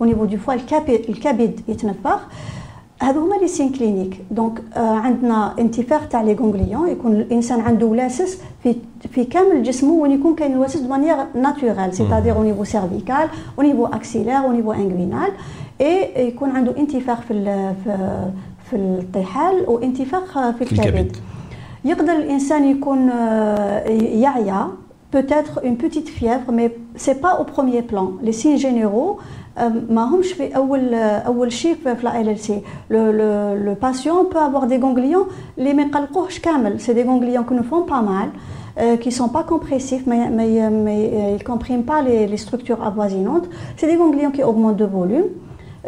au 0.00 0.06
niveau 0.06 0.26
du 0.26 0.38
foie, 0.38 0.56
le 0.56 0.62
kabid, 0.62 1.60
هذو 3.00 3.20
هما 3.20 3.34
لي 3.34 3.48
سين 3.48 3.72
كلينيك. 3.72 4.20
دونك 4.30 4.62
آه 4.76 4.78
عندنا 4.80 5.54
انتفاخ 5.58 6.08
تاع 6.08 6.22
لي 6.22 6.34
غونغليون 6.34 6.88
يكون 6.88 7.12
الإنسان 7.12 7.60
عنده 7.60 7.86
ولاسس 7.86 8.38
في 8.62 8.76
في 9.10 9.24
كامل 9.24 9.62
جسمه 9.62 9.92
وين 9.92 10.12
يكون 10.12 10.34
كاين 10.34 10.52
الواسس 10.52 10.80
دو 10.80 10.88
مانيير 10.88 11.16
ناتوريل 11.34 11.94
سيتادير 11.94 12.36
أو 12.36 12.42
نيفو 12.42 12.64
سيرفيكال 12.64 13.28
أو 13.58 13.62
نيفو 13.62 13.86
اكسيلير 13.86 14.36
أو 14.36 14.52
نيفو 14.52 14.72
انغوينال 14.72 15.30
اي 15.80 16.28
يكون 16.28 16.50
عنده 16.50 16.76
انتفاخ 16.76 17.20
في 17.20 17.34
في 17.84 18.20
في 18.70 18.76
الطحال 18.76 19.64
وانتفاخ 19.68 20.50
في 20.50 20.62
الكبد. 20.62 21.16
يقدر 21.84 22.12
الإنسان 22.12 22.64
يكون 22.64 23.08
يعيا 24.24 24.68
peut-être 25.16 25.54
une 25.64 25.76
petite 25.84 26.08
fièvre 26.08 26.48
mais 26.58 26.68
c'est 27.04 27.20
pas 27.26 27.34
au 27.40 27.44
premier 27.54 27.82
plan. 27.90 28.06
Les 28.26 28.36
signes 28.40 28.60
généraux 28.66 29.18
ما 29.89 30.03
همش 30.03 30.33
في 30.33 30.55
اول 30.55 30.93
اول 30.93 31.51
شيء 31.51 31.75
في 31.75 31.95
لا 32.03 32.21
ال 32.21 32.29
ال 32.29 32.39
سي 32.39 32.61
لو 32.89 33.75
باسيون 33.81 34.29
بو 34.29 34.39
افوار 34.39 34.65
دي 34.65 34.77
غونغليون 34.77 35.25
اللي 35.57 35.73
ما 35.73 35.81
يقلقوهش 35.83 36.39
كامل 36.39 36.79
سي 36.79 36.93
دي 36.93 37.03
غونغليون 37.03 37.43
كو 37.43 37.53
نو 37.53 37.63
فون 37.63 37.85
با 37.85 38.01
مال 38.01 38.29
qui 39.03 39.11
sont 39.19 39.29
pas 39.29 39.43
compressifs, 39.43 40.05
mais, 40.05 40.29
mais, 40.37 40.69
mais 40.85 41.01
ils 41.33 41.39
ne 41.41 41.43
compriment 41.51 41.83
pas 41.93 42.01
les, 42.01 42.27
les, 42.27 42.41
structures 42.45 42.81
avoisinantes. 42.83 43.47
C'est 43.77 43.87
des 43.87 43.95
ganglions 43.95 44.31
qui 44.31 44.43
augmentent 44.43 44.81
de 44.85 44.89
volume. 44.99 45.29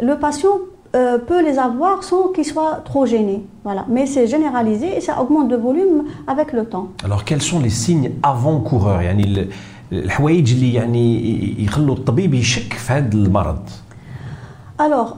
Le 0.00 0.14
patient 0.26 0.56
euh, 0.96 1.18
peut 1.18 1.42
les 1.42 1.58
avoir 1.58 2.02
sans 2.02 2.28
qu'il 2.28 2.46
soit 2.46 2.80
trop 2.84 3.04
gêné. 3.04 3.44
Voilà. 3.62 3.84
Mais 3.88 4.06
c'est 4.06 4.26
généralisé 4.26 4.96
et 4.96 5.00
ça 5.02 5.20
augmente 5.20 5.48
de 5.48 5.56
volume 5.56 6.04
avec 6.26 6.52
le 6.52 6.64
temps. 6.64 6.88
Alors, 7.04 7.24
quels 7.24 7.42
sont 7.42 7.60
les 7.60 7.68
signes 7.70 8.12
avant-coureurs 8.22 9.02
يعني 9.02 9.48
الحوايج 9.93 10.53
اللي 10.53 10.73
يعني 10.73 11.63
يخلوا 11.63 11.95
الطبيب 11.95 12.33
يشك 12.33 12.73
في 12.73 12.93
هذا 12.93 13.13
المرض 13.13 13.69
الوغ 14.81 15.13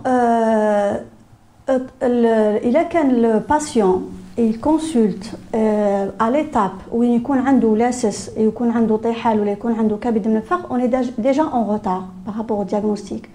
اذا 2.63 2.83
كان 2.83 3.09
الباسيون 3.09 4.11
يكونسلت 4.37 5.31
على 6.19 6.37
ليتاب 6.37 6.71
وين 6.91 7.11
يكون 7.11 7.37
عنده 7.37 7.75
لاسس 7.75 8.31
يكون 8.37 8.71
عنده 8.71 8.97
طيحال 8.97 9.39
ولا 9.39 9.51
يكون 9.51 9.73
عنده 9.73 9.97
كبد 9.97 10.27
من 10.27 10.41
اوني 10.71 10.95
اون 10.95 11.05
ديجا 11.17 11.43
اون 11.43 11.67
روتار 11.67 12.03
بارابور 12.27 12.63
دياغنوستيك 12.63 13.29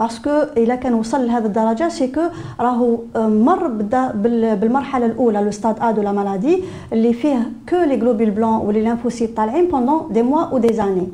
باسكو 0.00 0.30
الا 0.56 0.74
كان 0.74 0.94
وصل 0.94 1.26
لهذه 1.26 1.44
الدرجه 1.46 1.88
سي 1.88 2.06
كو 2.08 2.20
راهو 2.60 2.98
مر 3.16 3.68
بالمرحله 4.60 5.06
الاولى 5.06 5.38
لو 5.40 5.50
ستاد 5.50 5.76
ا 5.80 5.90
دو 5.90 6.02
لا 6.02 6.12
مالادي 6.12 6.64
اللي 6.92 7.12
فيه 7.12 7.50
كو 7.68 7.76
لي 7.76 7.96
غلوبول 8.00 8.30
بلون 8.30 8.56
ولي 8.66 8.80
لينفوسيت 8.80 9.36
طالعين 9.36 9.68
بوندون 9.68 10.00
دي 10.10 10.22
موا 10.22 10.42
او 10.52 10.58
دي 10.58 10.72
زاني 10.72 11.08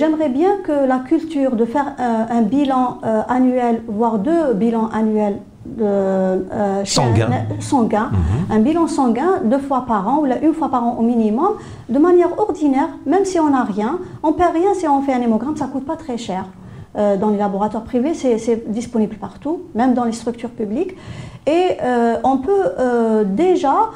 J'aimerais 0.00 0.28
bien 0.28 0.52
que 0.66 0.76
la 0.92 0.98
culture 1.10 1.52
de 1.54 1.64
faire 1.64 1.88
un, 1.98 2.26
un 2.38 2.42
bilan 2.42 2.86
euh, 3.04 3.36
annuel, 3.36 3.76
voire 3.86 4.18
deux 4.18 4.52
bilans 4.62 4.88
annuels 5.00 5.38
de, 5.64 5.84
euh, 5.84 6.84
sanguin, 6.84 7.28
un, 7.30 7.60
sanguin 7.60 8.06
mm 8.10 8.16
-hmm. 8.16 8.56
un 8.56 8.60
bilan 8.66 8.86
sanguin 8.98 9.32
deux 9.52 9.62
fois 9.68 9.82
par 9.92 10.02
an 10.12 10.16
ou 10.22 10.24
là, 10.30 10.36
une 10.48 10.54
fois 10.58 10.68
par 10.74 10.82
an 10.88 10.92
au 11.00 11.04
minimum, 11.12 11.52
de 11.94 11.98
manière 12.08 12.32
ordinaire, 12.46 12.90
même 13.12 13.24
si 13.30 13.36
on 13.46 13.50
n'a 13.54 13.64
rien, 13.74 13.92
on 14.26 14.32
perd 14.40 14.52
rien 14.60 14.72
si 14.80 14.84
on 14.94 15.00
fait 15.06 15.14
un 15.18 15.22
hémogramme, 15.28 15.56
ça 15.62 15.66
coûte 15.72 15.86
pas 15.92 15.98
très 16.04 16.18
cher. 16.28 16.44
Euh, 16.95 17.17
dans 17.17 17.29
les 17.29 17.37
laboratoires 17.37 17.83
privés, 17.83 18.13
c'est 18.13 18.71
disponible 18.71 19.15
partout, 19.15 19.63
même 19.73 19.93
dans 19.93 20.03
les 20.03 20.11
structures 20.11 20.51
publiques. 20.51 20.95
Et 21.47 21.77
euh, 21.81 22.15
on 22.23 22.37
peut 22.37 22.65
euh, 22.79 23.23
déjà 23.23 23.89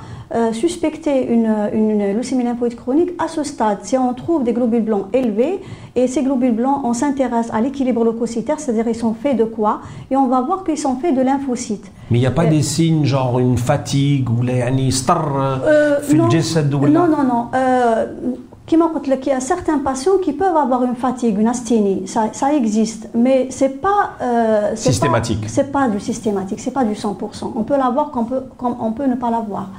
suspecter 0.51 1.25
une, 1.25 1.55
une, 1.71 2.13
leucémie 2.13 2.43
lymphoïde 2.43 2.75
chronique 2.75 3.11
à 3.17 3.29
ce 3.29 3.43
stade. 3.43 3.77
Si 3.83 3.97
on 3.97 4.13
trouve 4.13 4.43
des 4.43 4.51
globules 4.51 4.83
blancs 4.83 5.05
élevés, 5.13 5.61
et 5.95 6.07
ces 6.07 6.21
globules 6.21 6.51
blancs, 6.51 6.81
on 6.83 6.91
s'intéresse 6.91 7.47
à 7.53 7.61
l'équilibre 7.61 8.03
leucocytaire, 8.03 8.59
c'est-à-dire 8.59 8.89
ils 8.89 8.95
sont 8.95 9.13
faits 9.13 9.37
de 9.37 9.45
quoi? 9.45 9.79
Et 10.11 10.17
on 10.17 10.27
va 10.27 10.41
voir 10.41 10.65
qu'ils 10.65 10.77
sont 10.77 10.97
faits 10.97 11.15
de 11.15 11.21
lymphocytes. 11.21 11.89
Mais 12.11 12.17
il 12.17 12.21
n'y 12.21 12.27
a 12.27 12.31
pas 12.31 12.45
des 12.45 12.61
signes 12.61 13.05
genre 13.05 13.39
une 13.39 13.57
fatigue 13.57 14.29
ou 14.29 14.41
les 14.41 14.61
euh, 14.61 15.99
Non, 16.89 17.07
non, 17.07 17.23
non. 17.23 17.47
Il 18.69 18.77
y 19.25 19.31
a 19.31 19.39
certains 19.39 19.77
patients 19.77 20.17
qui 20.21 20.33
peuvent 20.33 20.57
avoir 20.57 20.83
une 20.83 20.95
fatigue, 20.95 21.39
une 21.39 21.47
asthénie, 21.47 22.05
ça, 22.05 22.25
ça 22.33 22.53
existe, 22.53 23.07
mais 23.15 23.47
c'est 23.49 23.81
pas 23.81 24.11
euh, 24.21 24.75
systématique. 24.75 25.45
C'est 25.47 25.71
pas 25.71 25.87
du 25.87 26.01
systématique, 26.01 26.59
c'est 26.59 26.71
pas 26.71 26.83
du 26.83 26.93
100%. 26.93 27.53
On 27.55 27.63
peut 27.63 27.77
l'avoir 27.77 28.11
comme, 28.11 28.27
peut, 28.27 28.43
comme 28.57 28.75
on 28.81 28.91
peut 28.91 29.05
ne 29.05 29.15
pas 29.15 29.31
l'avoir. 29.31 29.69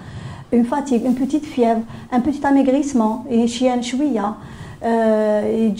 Une 0.53 0.65
fatigue, 0.65 1.05
une 1.05 1.15
petite 1.15 1.45
fièvre, 1.45 1.83
un 2.11 2.21
petit 2.21 2.41
amaigrissement, 2.47 3.27
une 3.31 3.47
chienne 3.47 3.83
chouïa, 3.83 4.37
mais 4.83 5.75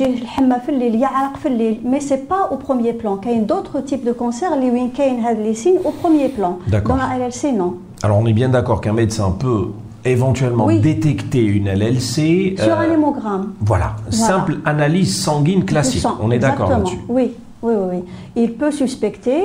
c'est 2.01 2.29
pas 2.29 2.51
au 2.51 2.57
premier 2.57 2.93
plan. 2.93 3.19
Il 3.25 3.31
y 3.31 3.39
a 3.39 3.41
d'autres 3.41 3.81
types 3.81 4.05
de 4.05 4.13
cancers, 4.13 4.55
les 4.57 4.71
les 4.71 5.55
signes 5.55 5.79
au 5.83 5.93
premier 5.93 6.29
plan. 6.29 6.59
Dans 6.67 6.97
la 6.97 7.17
LLC, 7.17 7.53
non. 7.57 7.77
Alors 8.03 8.19
on 8.19 8.27
est 8.27 8.35
bien 8.35 8.51
d'accord 8.51 8.83
qu'un 8.83 8.93
médecin 8.93 9.31
peut 9.31 9.69
éventuellement 10.11 10.67
détecter 10.67 11.43
une 11.45 11.69
LLC. 11.69 12.57
Sur 12.59 12.79
un 12.79 12.85
euh, 12.85 12.95
hémogramme. 12.95 13.55
Voilà, 13.61 13.97
simple 14.11 14.59
analyse 14.65 15.17
sanguine 15.17 15.65
classique. 15.65 16.05
On 16.21 16.31
est 16.31 16.39
d'accord 16.39 16.71
là-dessus. 16.71 16.99
Oui, 17.09 17.35
oui, 17.63 17.75
oui, 17.77 17.87
oui. 17.93 18.05
Il 18.37 18.55
peut 18.55 18.71
suspecter, 18.71 19.43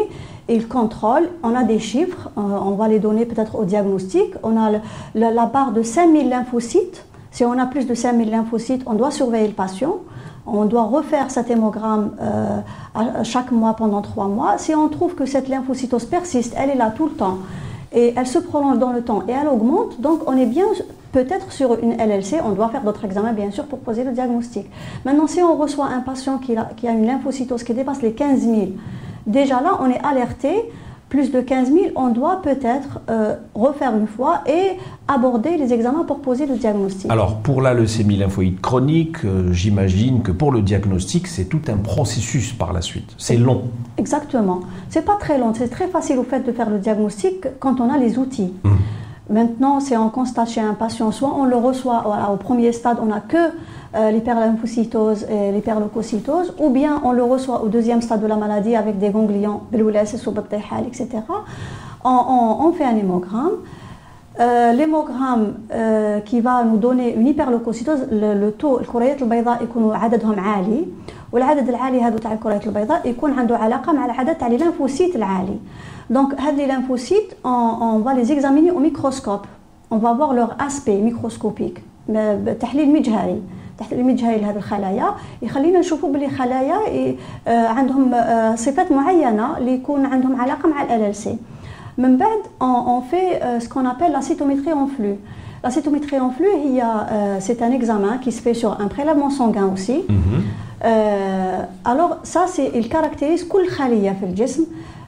il 0.49 0.67
contrôle, 0.67 1.29
on 1.43 1.55
a 1.55 1.63
des 1.63 1.79
chiffres, 1.79 2.29
euh, 2.37 2.41
on 2.41 2.71
va 2.71 2.87
les 2.87 2.99
donner 2.99 3.25
peut-être 3.25 3.55
au 3.55 3.65
diagnostic. 3.65 4.33
On 4.43 4.57
a 4.57 4.71
la 5.15 5.45
barre 5.45 5.71
de 5.71 5.81
5000 5.81 6.29
lymphocytes. 6.29 7.05
Si 7.31 7.43
on 7.43 7.57
a 7.57 7.65
plus 7.65 7.87
de 7.87 7.93
5000 7.95 8.29
lymphocytes, 8.29 8.83
on 8.85 8.93
doit 8.93 9.11
surveiller 9.11 9.47
le 9.47 9.53
patient. 9.53 9.97
On 10.45 10.65
doit 10.65 10.83
refaire 10.83 11.31
cet 11.31 11.49
hémogramme 11.49 12.11
euh, 12.21 12.59
chaque 13.23 13.51
mois 13.51 13.75
pendant 13.75 14.01
trois 14.01 14.27
mois. 14.27 14.57
Si 14.57 14.75
on 14.75 14.89
trouve 14.89 15.15
que 15.15 15.25
cette 15.25 15.47
lymphocytose 15.47 16.05
persiste, 16.05 16.53
elle 16.57 16.69
est 16.69 16.75
là 16.75 16.91
tout 16.95 17.05
le 17.05 17.13
temps, 17.13 17.37
et 17.93 18.13
elle 18.15 18.27
se 18.27 18.39
prolonge 18.39 18.79
dans 18.79 18.91
le 18.91 19.01
temps 19.01 19.23
et 19.27 19.31
elle 19.31 19.47
augmente. 19.47 20.01
Donc 20.01 20.21
on 20.27 20.35
est 20.35 20.45
bien 20.45 20.65
peut-être 21.11 21.51
sur 21.51 21.77
une 21.79 21.93
LLC, 21.93 22.41
on 22.43 22.51
doit 22.51 22.69
faire 22.69 22.81
d'autres 22.81 23.05
examens 23.05 23.33
bien 23.33 23.51
sûr 23.51 23.65
pour 23.65 23.79
poser 23.79 24.03
le 24.03 24.11
diagnostic. 24.11 24.65
Maintenant, 25.05 25.27
si 25.27 25.41
on 25.41 25.55
reçoit 25.55 25.85
un 25.85 26.01
patient 26.01 26.39
qui 26.39 26.57
a, 26.57 26.91
une 26.91 27.05
lymphocytose 27.05 27.63
qui 27.63 27.73
dépasse 27.73 28.01
les 28.01 28.13
15 28.13 28.41
000, 28.41 28.55
déjà 29.27 29.61
là 29.61 29.77
on 29.79 29.89
est 29.89 30.03
alerté 30.03 30.71
plus 31.13 31.29
de 31.29 31.41
15 31.41 31.67
000, 31.71 31.79
on 31.95 32.09
doit 32.09 32.41
peut-être 32.41 32.99
euh, 33.07 33.35
refaire 33.53 33.95
une 33.95 34.07
fois 34.07 34.41
et 34.47 34.79
aborder 35.07 35.57
les 35.57 35.71
examens 35.71 36.05
pour 36.05 36.21
poser 36.21 36.47
le 36.47 36.55
diagnostic. 36.55 37.11
Alors, 37.11 37.35
pour 37.35 37.61
la 37.61 37.75
leucémie 37.75 38.17
lymphoïde 38.17 38.59
chronique, 38.59 39.23
euh, 39.23 39.53
j'imagine 39.53 40.23
que 40.23 40.31
pour 40.31 40.51
le 40.51 40.63
diagnostic, 40.63 41.27
c'est 41.27 41.45
tout 41.45 41.61
un 41.67 41.77
processus 41.77 42.51
par 42.51 42.73
la 42.73 42.81
suite. 42.81 43.13
C'est 43.19 43.37
long. 43.37 43.65
Exactement. 43.99 44.61
C'est 44.89 45.05
pas 45.05 45.17
très 45.17 45.37
long. 45.37 45.53
C'est 45.53 45.69
très 45.69 45.87
facile 45.87 46.17
au 46.17 46.23
fait 46.23 46.39
de 46.39 46.51
faire 46.51 46.71
le 46.71 46.79
diagnostic 46.79 47.45
quand 47.59 47.79
on 47.79 47.91
a 47.93 47.99
les 47.99 48.17
outils. 48.17 48.51
Mmh. 48.63 48.69
Maintenant, 49.29 49.79
si 49.81 49.95
on 49.95 50.09
constate 50.09 50.49
chez 50.49 50.61
un 50.61 50.73
patient, 50.73 51.11
soit 51.11 51.31
on 51.31 51.45
le 51.45 51.55
reçoit 51.55 52.01
voilà, 52.03 52.31
au 52.31 52.37
premier 52.37 52.71
stade, 52.71 52.97
on 52.99 53.05
n'a 53.05 53.19
que 53.19 53.51
euh, 53.94 54.10
l'hyperlymphocytose 54.10 55.24
et 55.30 55.52
l'hyperleucocytose, 55.52 56.54
ou 56.58 56.70
bien 56.70 57.00
on 57.04 57.12
le 57.12 57.22
reçoit 57.22 57.62
au 57.62 57.68
deuxième 57.68 58.02
stade 58.02 58.20
de 58.20 58.26
la 58.26 58.36
maladie 58.36 58.76
avec 58.76 58.98
des 58.98 59.10
ganglions, 59.10 59.60
etc. 59.72 61.08
On, 62.04 62.10
on, 62.10 62.66
on 62.66 62.72
fait 62.72 62.84
un 62.84 62.96
hémogramme. 62.96 63.56
Euh, 64.40 64.72
l'hémogramme 64.72 65.54
euh, 65.72 66.20
qui 66.20 66.40
va 66.40 66.62
nous 66.62 66.76
donner 66.76 67.12
une 67.12 67.26
hyperleucocytose 67.26 68.06
le, 68.12 68.34
le 68.34 68.52
taux 68.52 68.78
الكريات 68.80 69.22
البيضاء 69.22 69.62
يكونوا 69.64 69.96
عددهم 69.96 70.40
عالي 70.40 70.86
والعدد 71.32 71.68
العالي 71.68 72.02
هذا 72.02 72.18
تاع 72.18 72.32
الكريات 72.32 72.66
البيضاء 72.66 73.08
يكون 73.08 73.32
عنده 73.32 73.56
علاقه 73.56 73.92
مع 73.92 74.06
العدد 74.06 74.34
تاع 74.34 74.48
لي 74.48 74.56
لينفوسيت 74.56 75.16
العالي 75.16 75.56
donc 76.12 76.40
هاد 76.40 76.54
لي 76.54 76.68
lymphocytes 76.68 77.34
on, 77.44 77.82
on 77.82 77.98
va 77.98 78.14
les 78.14 78.30
examiner 78.30 78.70
au 78.70 78.78
microscope 78.78 79.46
on 79.90 79.96
va 79.96 80.12
voir 80.12 80.32
leur 80.32 80.54
aspect 80.60 81.00
microscopique 81.10 81.80
بتحليل 82.08 82.92
مجهري 82.92 83.42
تحت 83.78 83.92
المجهري 83.92 84.38
لهذه 84.38 84.56
الخلايا 84.56 85.14
يخلينا 85.42 85.78
نشوفوا 85.78 86.12
بلي 86.12 86.28
خلايا 86.28 86.78
عندهم 87.46 88.14
صفات 88.56 88.92
معينه 88.92 89.58
اللي 89.58 89.74
يكون 89.74 90.06
عندهم 90.06 90.40
علاقه 90.40 90.68
مع 90.68 90.82
ال 90.82 90.90
ال 90.90 91.14
سي 91.14 91.36
من 91.98 92.16
بعد 92.16 92.38
on 92.62 93.00
fait 93.12 93.62
ce 93.64 93.68
qu'on 93.68 93.86
appelle 93.92 94.12
la 94.12 94.22
cytométrie 94.22 94.72
en 94.72 94.86
flux 94.96 95.16
La 95.64 95.70
cytométrie 95.70 96.20
en 96.20 96.30
flux, 96.30 96.56
c'est 97.46 97.60
un 97.62 97.72
examen 97.72 98.18
qui 98.22 98.30
se 98.36 98.40
fait 98.40 98.54
sur 98.62 98.80
un 98.80 98.88
prélèvement 98.94 99.30
sanguin 99.40 99.66
aussi. 99.74 99.98
Mm 100.08 100.14
-hmm. 100.14 100.40
euh, 100.84 101.90
alors 101.92 102.12
ça, 102.32 102.42
c'est, 102.54 102.68
il 102.80 102.86
caractérise 102.88 103.42
كل 103.52 103.68
خلية 103.68 104.10
في 104.20 104.24
الجسم 104.26 104.62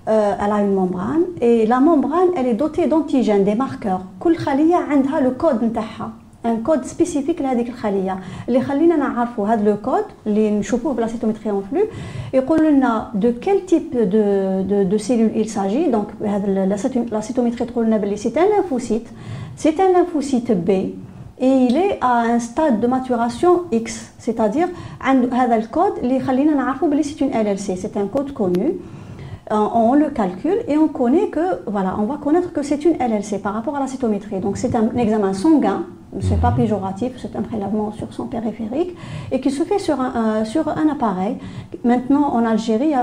euh, 0.08 0.42
elle 0.42 0.52
a 0.52 0.60
une 0.66 0.74
membrane 0.74 1.24
et 1.40 1.66
la 1.66 1.80
membrane 1.80 2.30
elle 2.36 2.48
est 2.52 2.58
dotée 2.64 2.86
d'antigènes, 2.92 3.44
des 3.44 3.54
marqueurs. 3.64 4.02
كل 4.20 4.36
خلية 4.36 4.76
عندها 4.76 5.20
le 5.20 5.42
code 5.42 5.62
نتاعها. 5.64 6.10
ان 6.46 6.62
كود 6.62 6.84
سبيسيفيك 6.84 7.42
لهذيك 7.42 7.68
الخليه 7.68 8.18
اللي 8.48 8.60
خلينا 8.60 8.96
نعرفوا 8.96 9.48
هذا 9.48 9.70
لو 9.70 9.76
كود 9.76 10.04
اللي 10.26 10.50
نشوفوه 10.50 10.94
بلا 10.94 11.06
سيتومتري 11.06 11.50
اون 11.50 11.62
فلو 11.70 11.80
يقول 12.34 12.66
لنا 12.66 13.10
دو 13.14 13.32
كيل 13.32 13.66
تيب 13.66 13.82
دو 13.92 14.62
دو 14.62 14.82
دو 14.82 14.98
سيلول 14.98 15.44
il 15.44 15.48
s'agit 15.48 15.94
donc 15.94 16.26
هذا 16.26 16.76
لا 17.10 17.20
سيتومتري 17.20 17.66
تقول 17.66 17.86
لنا 17.86 17.96
بلي 17.96 18.16
سي 18.16 18.28
ان 18.28 18.50
ليمفوسيت 18.56 19.08
سي 19.56 19.68
ان 19.68 19.92
ليمفوسيت 19.92 20.52
بي 20.52 20.94
et 21.40 21.66
il 21.68 21.76
est 21.76 21.98
à 22.02 22.14
un 22.34 22.38
stade 22.38 22.80
de 22.80 22.86
maturation 22.86 23.52
X, 23.72 23.86
c'est-à-dire 24.18 24.68
هذا 25.32 25.56
الكود 25.56 25.98
اللي 25.98 26.16
يخلينا 26.16 26.54
نعرفوا 26.54 26.88
بلي 26.88 27.02
c'est 27.02 27.20
une 27.20 27.30
LLC, 27.30 27.76
c'est 27.76 27.96
un 27.96 28.06
code 28.06 28.32
connu. 28.32 28.72
on, 29.50 29.94
le 29.94 30.10
calcule 30.10 30.60
et 30.68 30.76
on 30.78 30.88
connaît 31.00 31.28
que, 31.36 31.46
voilà, 31.66 31.96
on 31.98 32.04
va 32.04 32.16
connaître 32.24 32.52
que 32.52 32.62
c'est 32.62 32.84
une 32.88 32.96
LLC 33.10 33.32
par 33.46 33.52
rapport 33.56 33.74
à 33.78 33.80
la 33.80 33.88
cytométrie. 33.88 34.38
Donc 34.46 34.54
c'est 34.62 34.74
un 34.80 34.86
examen 35.04 35.32
sanguin 35.44 35.80
c'est 36.21 36.39
pas 36.39 36.51
péjoratif, 36.51 37.13
c'est 37.17 37.35
un 37.35 37.41
prélèvement 37.41 37.91
sur 37.91 38.13
son 38.13 38.25
périphérique 38.25 38.95
et 39.31 39.39
qui 39.39 39.51
se 39.51 39.63
fait 39.63 39.79
sur 39.79 39.99
un, 39.99 40.13
euh, 40.15 40.45
sur 40.45 40.67
un 40.67 40.89
appareil. 40.89 41.37
Maintenant, 41.83 42.33
en 42.33 42.45
Algérie, 42.45 42.93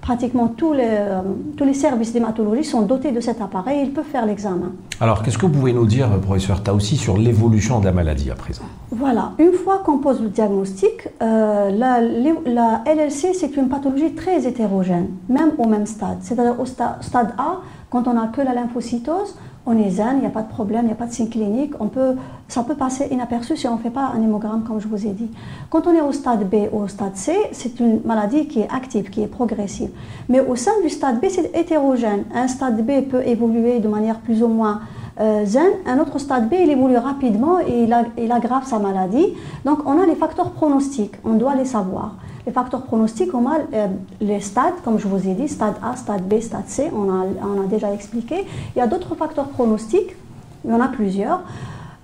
pratiquement 0.00 0.48
tous 0.48 0.72
les, 0.72 0.88
euh, 0.88 1.20
tous 1.56 1.64
les 1.64 1.74
services 1.74 2.14
d'hématologie 2.14 2.64
sont 2.64 2.82
dotés 2.82 3.12
de 3.12 3.20
cet 3.20 3.42
appareil 3.42 3.80
et 3.80 3.82
ils 3.82 3.92
peuvent 3.92 4.04
faire 4.04 4.24
l'examen. 4.24 4.72
Alors, 5.00 5.22
qu'est-ce 5.22 5.36
que 5.36 5.44
vous 5.44 5.52
pouvez 5.52 5.74
nous 5.74 5.86
dire, 5.86 6.08
professeur 6.20 6.62
aussi 6.74 6.96
sur 6.96 7.18
l'évolution 7.18 7.80
de 7.80 7.84
la 7.84 7.92
maladie 7.92 8.30
à 8.30 8.34
présent? 8.34 8.62
Voilà, 8.90 9.32
une 9.38 9.52
fois 9.52 9.82
qu'on 9.84 9.98
pose 9.98 10.22
le 10.22 10.28
diagnostic, 10.28 11.08
euh, 11.20 11.70
la, 11.70 12.00
la, 12.00 12.82
LLC, 12.86 13.34
c'est 13.34 13.54
une 13.56 13.68
pathologie 13.68 14.14
très 14.14 14.46
hétérogène, 14.46 15.08
même 15.28 15.52
au 15.58 15.66
même 15.66 15.84
stade. 15.84 16.18
C'est-à-dire 16.22 16.58
au 16.58 16.64
stade 16.64 17.34
A, 17.36 17.60
quand 17.90 18.08
on 18.08 18.14
n'a 18.14 18.28
que 18.28 18.40
la 18.40 18.54
lymphocytose, 18.54 19.36
on 19.68 19.78
est 19.78 19.90
zen, 19.90 20.14
il 20.14 20.20
n'y 20.20 20.26
a 20.26 20.30
pas 20.30 20.42
de 20.42 20.48
problème, 20.48 20.82
il 20.84 20.86
n'y 20.86 20.92
a 20.92 20.96
pas 20.96 21.06
de 21.06 21.12
signe 21.12 21.28
clinique, 21.28 21.72
on 21.78 21.88
peut, 21.88 22.14
ça 22.48 22.62
peut 22.62 22.74
passer 22.74 23.06
inaperçu 23.10 23.54
si 23.54 23.68
on 23.68 23.76
ne 23.76 23.80
fait 23.80 23.90
pas 23.90 24.12
un 24.14 24.22
hémogramme 24.22 24.64
comme 24.64 24.80
je 24.80 24.88
vous 24.88 25.06
ai 25.06 25.10
dit. 25.10 25.30
Quand 25.68 25.86
on 25.86 25.92
est 25.92 26.00
au 26.00 26.12
stade 26.12 26.48
B 26.48 26.68
ou 26.72 26.80
au 26.80 26.88
stade 26.88 27.16
C, 27.16 27.36
c'est 27.52 27.78
une 27.78 28.00
maladie 28.04 28.48
qui 28.48 28.60
est 28.60 28.68
active, 28.72 29.10
qui 29.10 29.22
est 29.22 29.26
progressive. 29.26 29.90
Mais 30.30 30.40
au 30.40 30.56
sein 30.56 30.72
du 30.82 30.88
stade 30.88 31.20
B, 31.20 31.26
c'est 31.28 31.54
hétérogène. 31.54 32.24
Un 32.34 32.48
stade 32.48 32.84
B 32.84 33.02
peut 33.10 33.22
évoluer 33.26 33.78
de 33.78 33.88
manière 33.88 34.20
plus 34.20 34.42
ou 34.42 34.48
moins 34.48 34.80
euh, 35.20 35.44
zen, 35.44 35.70
un 35.86 35.98
autre 35.98 36.18
stade 36.18 36.48
B, 36.48 36.54
il 36.60 36.70
évolue 36.70 36.96
rapidement 36.96 37.60
et 37.60 37.82
il, 37.84 37.94
il 38.16 38.32
aggrave 38.32 38.64
sa 38.64 38.78
maladie. 38.78 39.34
Donc 39.66 39.80
on 39.84 40.00
a 40.00 40.06
les 40.06 40.14
facteurs 40.14 40.52
pronostiques, 40.52 41.16
on 41.24 41.34
doit 41.34 41.54
les 41.54 41.66
savoir. 41.66 42.14
Les 42.48 42.54
facteurs 42.54 42.80
pronostiques, 42.80 43.34
on 43.34 43.46
a 43.46 43.58
euh, 43.74 43.88
les 44.22 44.40
stades, 44.40 44.80
comme 44.82 44.98
je 44.98 45.06
vous 45.06 45.28
ai 45.28 45.34
dit, 45.34 45.48
stade 45.48 45.74
A, 45.82 45.96
stade 45.96 46.26
B, 46.26 46.40
stade 46.40 46.66
C, 46.66 46.90
on 46.96 47.10
a, 47.10 47.24
a 47.24 47.66
déjà 47.66 47.92
expliqué. 47.92 48.36
Il 48.74 48.78
y 48.78 48.80
a 48.80 48.86
d'autres 48.86 49.14
facteurs 49.16 49.48
pronostiques, 49.48 50.16
il 50.64 50.70
y 50.70 50.72
en 50.72 50.80
a 50.80 50.88
plusieurs. 50.88 51.42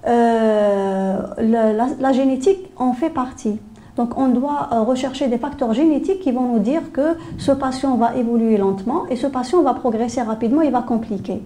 Euh, 0.06 1.18
la, 1.38 2.12
génétique 2.12 2.58
en 2.76 2.92
fait 2.92 3.08
partie. 3.08 3.58
Donc 3.96 4.18
on 4.18 4.28
doit 4.28 4.68
euh, 4.70 4.82
rechercher 4.82 5.28
des 5.28 5.38
facteurs 5.38 5.72
génétiques 5.72 6.20
qui 6.20 6.30
vont 6.30 6.52
nous 6.52 6.58
dire 6.58 6.92
que 6.92 7.16
ce 7.38 7.52
patient 7.52 7.96
va 7.96 8.14
évoluer 8.14 8.58
lentement 8.58 9.06
et 9.08 9.16
ce 9.16 9.26
patient 9.26 9.62
va 9.62 9.72
progresser 9.72 10.20
rapidement 10.20 10.60
et 10.60 10.68
va 10.68 10.82
compliquer. 10.82 11.40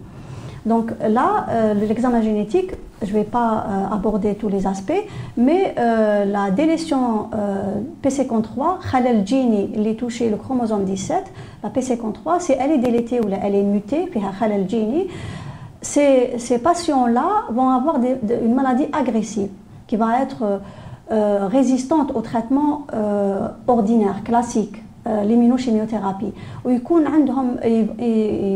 Donc 0.68 0.92
là, 1.00 1.46
euh, 1.48 1.74
l'examen 1.74 2.20
génétique, 2.20 2.72
je 3.00 3.08
ne 3.08 3.12
vais 3.12 3.24
pas 3.24 3.64
euh, 3.66 3.94
aborder 3.94 4.34
tous 4.34 4.48
les 4.48 4.66
aspects, 4.66 4.92
mais 5.38 5.74
euh, 5.78 6.26
la 6.26 6.50
délétion 6.50 7.30
PC3, 8.04 8.90
Khalel 8.90 9.26
Gini, 9.26 9.70
il 9.74 9.86
est 9.86 9.94
touché 9.94 10.28
le 10.28 10.36
chromosome 10.36 10.84
17, 10.84 11.24
la 11.62 11.70
PC3, 11.70 12.40
si 12.40 12.52
elle 12.52 12.72
est 12.72 12.78
délétée 12.78 13.18
ou 13.20 13.28
elle 13.30 13.54
est 13.54 13.62
mutée, 13.62 14.10
Khalel 14.38 14.68
Gini, 14.68 15.06
ces 15.80 16.58
patients-là 16.62 17.44
vont 17.50 17.70
avoir 17.70 17.96
une 17.96 18.54
maladie 18.54 18.86
agressive 18.92 19.48
qui 19.86 19.96
va 19.96 20.20
être 20.20 20.60
résistante 21.10 22.12
au 22.14 22.20
traitement 22.20 22.86
ordinaire, 23.66 24.22
classique. 24.22 24.82
Euh, 25.06 25.22
l'immunochimiothérapie, 25.22 26.32
où 26.64 26.70
ils 26.70 26.80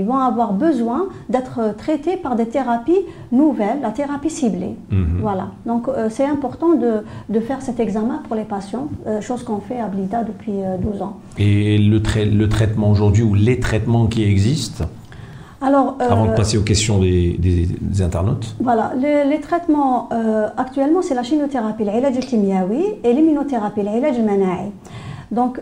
vont 0.04 0.18
avoir 0.18 0.52
besoin 0.52 1.06
d'être 1.28 1.75
traités 1.78 2.16
par 2.16 2.34
des 2.34 2.46
thérapies 2.46 2.99
nouvelles, 3.30 3.78
la 3.80 3.90
thérapie 3.90 4.28
ciblée. 4.28 4.75
Mhm. 4.90 5.20
Voilà. 5.22 5.52
Donc 5.66 5.87
euh, 5.88 6.08
c'est 6.11 6.26
important 6.26 6.75
de, 6.75 7.04
de, 7.28 7.40
faire 7.40 7.62
cet 7.62 7.78
examen 7.80 8.22
pour 8.26 8.37
les 8.37 8.42
patients, 8.42 8.88
euh, 9.06 9.20
chose 9.20 9.44
qu'on 9.44 9.61
fait 9.61 9.78
à 9.78 9.87
Blida 9.87 10.25
depuis 10.25 10.52
12 10.82 11.02
ans. 11.02 11.20
Et 11.38 11.78
le, 11.78 12.02
le 12.25 12.49
traitement 12.49 12.90
aujourd'hui 12.90 13.22
ou 13.22 13.34
les 13.34 13.61
traitements 13.61 14.06
qui 14.06 14.25
existent 14.25 14.84
alors, 15.64 15.96
Avant 16.00 16.26
de 16.26 16.34
passer 16.34 16.58
aux 16.58 16.62
questions 16.62 16.99
des, 16.99 17.38
des, 17.38 18.02
internautes? 18.02 18.56
Voilà, 18.58 18.92
les, 19.00 19.40
traitements 19.40 20.08
actuellement, 20.56 21.02
c'est 21.02 21.14
la 21.14 21.22
chimiothérapie, 21.22 21.84
l'ilaj 21.84 22.16
et 23.04 23.12
l'immunothérapie, 23.12 23.82
l'ilaj 23.82 24.16
donc, 25.33 25.61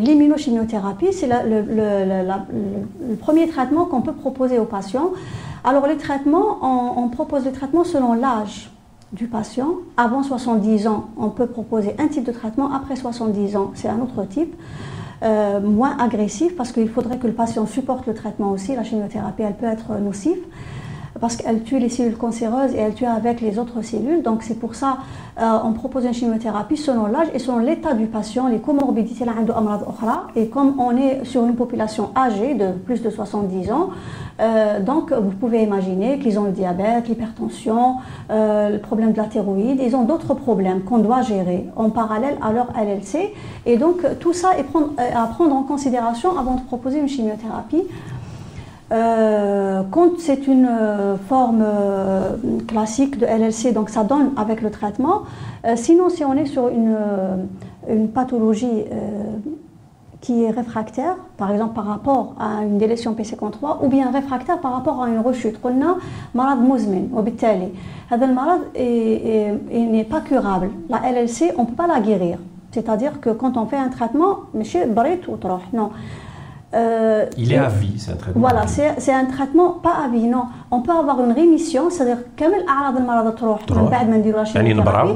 l'immunochimiothérapie, 0.00 1.12
c'est 1.12 1.28
le, 1.28 3.16
premier 3.18 3.48
traitement 3.48 3.86
qu'on 3.86 4.02
peut 4.02 4.12
proposer 4.12 4.58
aux 4.58 4.66
patients. 4.66 5.12
Alors, 5.64 5.86
les 5.86 5.96
traitements, 5.96 6.58
on, 6.96 7.08
propose 7.08 7.46
les 7.46 7.52
traitements 7.52 7.84
selon 7.84 8.12
l'âge 8.12 8.70
du 9.12 9.28
patient. 9.28 9.76
Avant 9.96 10.22
70 10.22 10.86
ans, 10.86 11.08
on 11.16 11.30
peut 11.30 11.46
proposer 11.46 11.94
un 11.98 12.08
type 12.08 12.24
de 12.24 12.32
traitement. 12.32 12.70
Après 12.70 12.96
70 12.96 13.56
ans, 13.56 13.70
c'est 13.74 13.88
un 13.88 14.00
autre 14.00 14.22
type. 14.28 14.54
Euh, 15.22 15.60
moins 15.60 15.98
agressif 15.98 16.56
parce 16.56 16.72
qu'il 16.72 16.88
faudrait 16.88 17.18
que 17.18 17.26
le 17.26 17.34
patient 17.34 17.66
supporte 17.66 18.06
le 18.06 18.14
traitement 18.14 18.52
aussi. 18.52 18.74
La 18.76 18.84
chimiothérapie, 18.84 19.42
elle 19.42 19.54
peut 19.54 19.66
être 19.66 19.98
nocive 19.98 20.38
parce 21.20 21.36
qu'elle 21.36 21.62
tue 21.62 21.78
les 21.78 21.88
cellules 21.88 22.16
cancéreuses 22.16 22.74
et 22.74 22.78
elle 22.78 22.94
tue 22.94 23.06
avec 23.06 23.40
les 23.40 23.58
autres 23.58 23.82
cellules. 23.82 24.22
Donc 24.22 24.42
c'est 24.42 24.58
pour 24.58 24.74
ça 24.74 24.98
qu'on 25.36 25.70
euh, 25.70 25.72
propose 25.72 26.04
une 26.04 26.14
chimiothérapie 26.14 26.76
selon 26.76 27.06
l'âge 27.06 27.28
et 27.34 27.38
selon 27.38 27.58
l'état 27.58 27.94
du 27.94 28.06
patient, 28.06 28.48
les 28.48 28.58
comorbidités 28.58 29.24
et 30.36 30.48
comme 30.48 30.74
on 30.78 30.96
est 30.96 31.24
sur 31.24 31.44
une 31.44 31.54
population 31.54 32.10
âgée 32.16 32.54
de 32.54 32.72
plus 32.72 33.02
de 33.02 33.10
70 33.10 33.72
ans, 33.72 33.90
euh, 34.40 34.80
donc 34.80 35.12
vous 35.12 35.30
pouvez 35.30 35.62
imaginer 35.62 36.18
qu'ils 36.18 36.38
ont 36.38 36.44
le 36.44 36.52
diabète, 36.52 37.08
l'hypertension, 37.08 37.96
euh, 38.30 38.70
le 38.70 38.78
problème 38.78 39.12
de 39.12 39.16
la 39.16 39.28
ils 39.30 39.94
ont 39.94 40.02
d'autres 40.02 40.34
problèmes 40.34 40.82
qu'on 40.82 40.98
doit 40.98 41.22
gérer 41.22 41.66
en 41.76 41.90
parallèle 41.90 42.36
à 42.42 42.52
leur 42.52 42.68
LLC. 42.74 43.32
Et 43.66 43.76
donc 43.76 44.04
tout 44.18 44.32
ça 44.32 44.50
est 44.58 44.64
à 45.14 45.26
prendre 45.26 45.54
en 45.54 45.62
considération 45.62 46.36
avant 46.36 46.56
de 46.56 46.62
proposer 46.62 46.98
une 46.98 47.08
chimiothérapie. 47.08 47.84
Euh, 48.91 49.81
quand 49.89 50.19
c'est 50.19 50.45
une 50.45 50.67
euh, 50.69 51.15
forme 51.27 51.63
euh, 51.65 52.35
classique 52.67 53.17
de 53.17 53.25
LLC, 53.25 53.73
donc 53.73 53.89
ça 53.89 54.03
donne 54.03 54.31
avec 54.37 54.61
le 54.61 54.69
traitement. 54.69 55.23
sinon, 55.75 56.09
si 56.09 56.23
on 56.23 56.33
est 56.33 56.45
sur 56.45 56.67
une, 56.69 56.95
une 57.89 58.09
pathologie 58.09 58.85
qui 60.21 60.43
est 60.43 60.51
réfractaire, 60.51 61.15
par 61.37 61.51
exemple 61.51 61.73
par 61.73 61.85
rapport 61.85 62.35
à 62.39 62.63
une 62.63 62.77
délétion 62.77 63.13
PC3, 63.13 63.83
ou 63.83 63.87
bien 63.87 64.11
réfractaire 64.11 64.59
par 64.59 64.73
rapport 64.73 65.01
à 65.01 65.09
une 65.09 65.19
rechute. 65.19 65.57
On 65.63 65.81
a 65.81 65.97
malade 66.35 66.61
mouzmin, 66.61 67.09
وبالتالي 67.13 67.69
هذا 68.11 68.25
المرض 68.25 68.61
n'est 68.75 70.03
pas 70.03 70.21
curable. 70.21 70.69
La 70.89 70.99
LLC, 71.11 71.53
on 71.57 71.63
ne 71.63 71.67
peut 71.67 71.75
pas 71.75 71.87
la 71.87 71.99
guérir. 71.99 72.37
C'est-à-dire 72.71 73.19
que 73.19 73.31
quand 73.31 73.57
on 73.57 73.65
fait 73.65 73.77
un 73.77 73.89
traitement, 73.89 74.33
monsieur 74.53 74.85
بريت 74.85 75.29
وتروح. 75.29 75.61
Non. 75.73 75.89
Euh, 76.73 77.25
il 77.37 77.53
est 77.53 77.57
à 77.57 77.69
vie, 77.69 77.97
c'est 77.97 78.11
un 78.11 78.15
traitement. 78.15 78.41
Voilà, 78.41 78.67
c'est 78.67 79.13
un 79.13 79.25
traitement 79.25 79.69
pas 79.85 79.95
à 80.05 80.07
vie, 80.09 80.27
non. 80.27 80.45
On 80.71 80.81
peut 80.81 80.91
avoir 80.91 81.23
une 81.23 81.31
rémission, 81.31 81.89
c'est-à-dire 81.89 82.17
كامل 82.37 82.67
اعراض 82.69 82.97
المرض 82.97 83.35
تروح 83.35 83.59
من 83.71 83.85
بعد 83.85 84.09
ما 84.09 84.17
نديروا 84.17 84.43
يعني 84.55 84.73
نبراو 84.73 85.15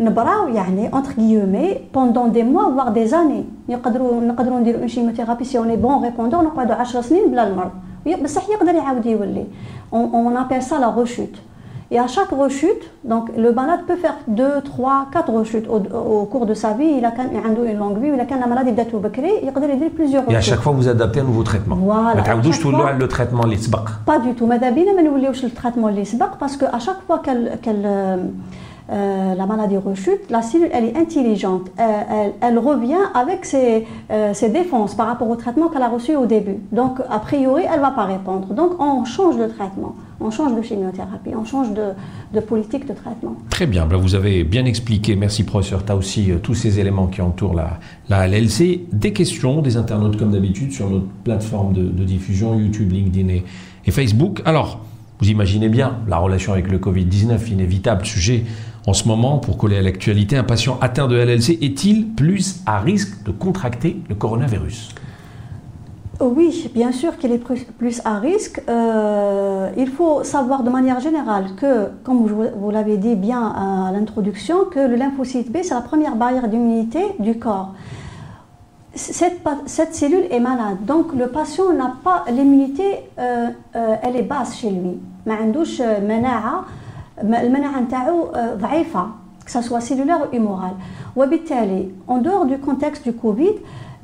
نبراو 0.00 0.48
يعني 0.48 0.90
entre 0.90 1.14
guillemets 1.18 1.80
pendant 1.92 2.28
des 2.28 2.44
mois 2.44 2.70
voire 2.70 2.92
des 2.92 3.14
années 3.14 3.44
نقدروا 3.68 4.20
نقدروا 4.20 4.60
نديروا 4.60 4.80
اون 4.80 4.88
شيموثيرابي 4.88 5.44
سي 5.44 5.58
اون 5.58 5.70
اي 5.70 5.76
بون 5.76 6.04
ريبوندور 6.04 6.44
نقعدوا 6.44 6.74
10 6.74 7.00
سنين 7.00 7.30
بلا 7.30 7.48
المرض 7.48 7.70
بصح 8.24 8.48
يقدر 8.48 8.74
يعاود 8.74 9.06
يولي 9.06 9.44
on 9.92 10.36
appelle 10.36 10.62
ça 10.62 10.78
la 10.78 10.88
rechute 10.88 11.38
et 11.91 11.99
à 11.99 12.07
chaque 12.07 12.29
rechute, 12.29 12.89
donc 13.03 13.29
le 13.37 13.51
malade 13.51 13.81
peut 13.85 13.95
faire 13.95 14.15
2, 14.27 14.61
3, 14.63 15.07
4 15.13 15.29
rechutes 15.31 15.67
au, 15.69 16.25
cours 16.25 16.47
de 16.47 16.55
sa 16.55 16.73
vie. 16.73 16.95
Il 16.97 17.05
a 17.05 17.11
quand 17.11 17.23
même 17.23 17.43
une 17.63 17.77
longue 17.77 17.99
vie, 17.99 18.09
il 18.11 18.19
a 18.19 18.25
quand 18.25 18.35
même 18.35 18.41
la 18.41 18.47
maladie 18.47 18.71
d'être 18.71 18.91
il 19.43 19.51
peut 19.51 19.89
plusieurs 19.89 20.23
rechutes. 20.23 20.33
Et 20.33 20.37
à 20.37 20.41
chaque 20.41 20.61
fois, 20.61 20.71
vous 20.71 20.87
adaptez 20.87 21.19
un 21.19 21.25
nouveau 21.25 21.43
traitement. 21.43 21.75
Voilà. 21.75 22.15
le 22.97 23.07
traitement 23.07 23.43
Pas 24.05 24.17
du 24.17 24.33
tout. 24.33 24.47
Mais 24.47 24.57
d'habitude, 24.57 24.95
le 25.43 25.49
traitement 25.51 25.89
parce 26.39 26.57
qu'à 26.57 26.79
chaque 26.79 27.01
fois 27.05 27.19
qu'elle 27.19 27.59
euh, 27.67 28.17
euh, 28.91 29.35
la 29.35 29.45
maladie 29.45 29.77
rechute, 29.77 30.29
la 30.29 30.41
cellule 30.41 30.69
elle 30.73 30.85
est 30.85 30.97
intelligente, 30.97 31.67
euh, 31.79 32.29
elle, 32.41 32.57
revient 32.57 32.95
avec 33.13 33.45
ses, 33.45 33.87
ses, 34.33 34.49
défenses 34.49 34.95
par 34.95 35.07
rapport 35.07 35.29
au 35.29 35.35
traitement 35.35 35.69
qu'elle 35.69 35.81
a 35.81 35.87
reçu 35.87 36.15
au 36.15 36.25
début. 36.25 36.57
Donc 36.71 36.99
a 37.09 37.19
priori 37.19 37.63
elle 37.67 37.79
ne 37.79 37.85
va 37.85 37.91
pas 37.91 38.05
répondre. 38.05 38.53
Donc 38.53 38.79
on 38.79 39.05
change 39.05 39.37
de 39.37 39.45
traitement 39.45 39.95
on 40.19 40.31
change 40.31 40.55
de 40.55 40.61
chimiothérapie, 40.61 41.31
on 41.35 41.45
change 41.45 41.67
de, 41.73 42.39
politique 42.39 42.87
de 42.87 42.93
traitement. 42.93 43.35
Très 43.49 43.65
bien, 43.67 43.85
ben, 43.85 43.97
vous 43.97 44.15
avez 44.15 44.43
bien 44.43 44.65
expliqué, 44.65 45.15
merci 45.15 45.43
professeur 45.43 45.83
aussi 45.95 46.31
euh, 46.31 46.37
tous 46.37 46.53
ces 46.53 46.79
éléments 46.79 47.07
qui 47.07 47.21
entourent 47.21 47.53
la, 47.53 47.79
la 48.09 48.27
LLC. 48.27 48.85
Des 48.91 49.13
questions 49.13 49.61
des 49.61 49.77
internautes 49.77 50.17
comme 50.17 50.31
d'habitude 50.31 50.71
sur 50.71 50.89
notre 50.89 51.07
plateforme 51.23 51.73
de, 51.73 52.03
diffusion 52.05 52.57
YouTube, 52.57 52.91
LinkedIn 52.91 53.29
et, 53.29 53.43
et, 53.85 53.91
Facebook. 53.91 54.41
Alors, 54.45 54.85
vous 55.19 55.29
imaginez 55.29 55.69
bien 55.69 55.99
la 56.07 56.17
relation 56.17 56.53
avec 56.53 56.69
le 56.69 56.77
Covid-19, 56.77 57.51
inévitable 57.51 58.05
sujet 58.05 58.43
en 58.87 58.93
ce 58.93 59.07
moment 59.07 59.39
pour 59.39 59.57
coller 59.57 59.77
à 59.77 59.81
l'actualité. 59.81 60.37
Un 60.37 60.43
patient 60.43 60.77
atteint 60.81 61.07
de 61.07 61.15
LLC 61.15 61.57
est-il 61.61 62.07
plus 62.09 62.61
à 62.65 62.79
risque 62.79 63.23
de 63.23 63.31
contracter 63.31 63.97
le 64.09 64.15
coronavirus? 64.15 64.93
Oui, 66.21 66.71
bien 66.73 66.93
sûr 66.93 67.17
qu'il 67.17 67.33
est 67.33 67.43
plus 67.77 68.01
à 68.05 68.19
risque. 68.19 68.61
Euh, 68.69 69.69
il 69.75 69.87
faut 69.89 70.23
savoir 70.23 70.63
de 70.63 70.69
manière 70.69 71.01
générale 71.01 71.47
que, 71.57 71.89
comme 72.03 72.25
vous 72.25 72.71
l'avez 72.71 72.97
dit 72.97 73.15
bien 73.15 73.41
à 73.41 73.91
l'introduction, 73.91 74.65
que 74.71 74.79
le 74.79 74.95
lymphocyte 74.95 75.51
B, 75.51 75.57
c'est 75.61 75.73
la 75.73 75.81
première 75.81 76.15
barrière 76.15 76.47
d'immunité 76.47 77.01
du 77.19 77.37
corps. 77.37 77.73
Cette, 78.93 79.93
cellule 79.93 80.25
est 80.31 80.39
malade, 80.39 80.77
donc 80.85 81.13
le 81.13 81.27
patient 81.27 81.73
n'a 81.73 81.95
pas 82.01 82.23
l'immunité, 82.31 83.01
euh, 83.19 83.49
euh 83.75 83.95
elle 84.01 84.15
est 84.15 84.23
basse 84.23 84.55
chez 84.55 84.69
lui. 84.69 84.97
Euh, 85.27 85.95
que 89.45 89.51
ce 89.51 89.61
soit 89.61 89.81
cellulaire 89.81 90.27
ou 90.31 90.35
humorale. 90.35 90.75
En 92.07 92.17
dehors 92.17 92.45
du 92.45 92.57
contexte 92.57 93.03
du 93.03 93.13
Covid, 93.13 93.51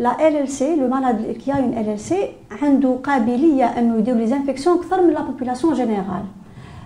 لا 0.03 0.27
ال 0.27 0.35
ال 0.37 0.49
سي 0.49 0.75
لو 0.75 0.87
مالاد 0.87 1.17
كي 1.31 1.53
اون 1.53 1.73
ال 1.79 1.89
ال 1.89 1.99
سي 1.99 2.21
عنده 2.61 2.91
قابلية 3.03 3.65
إنه 3.65 3.97
يدير 3.97 4.15
لي 4.15 4.27
زانفيكسيون 4.27 4.77
أكثر 4.77 5.01
من 5.05 5.13
لا 5.13 5.21
بوبولاسيون 5.21 5.73
جينيرال 5.73 6.25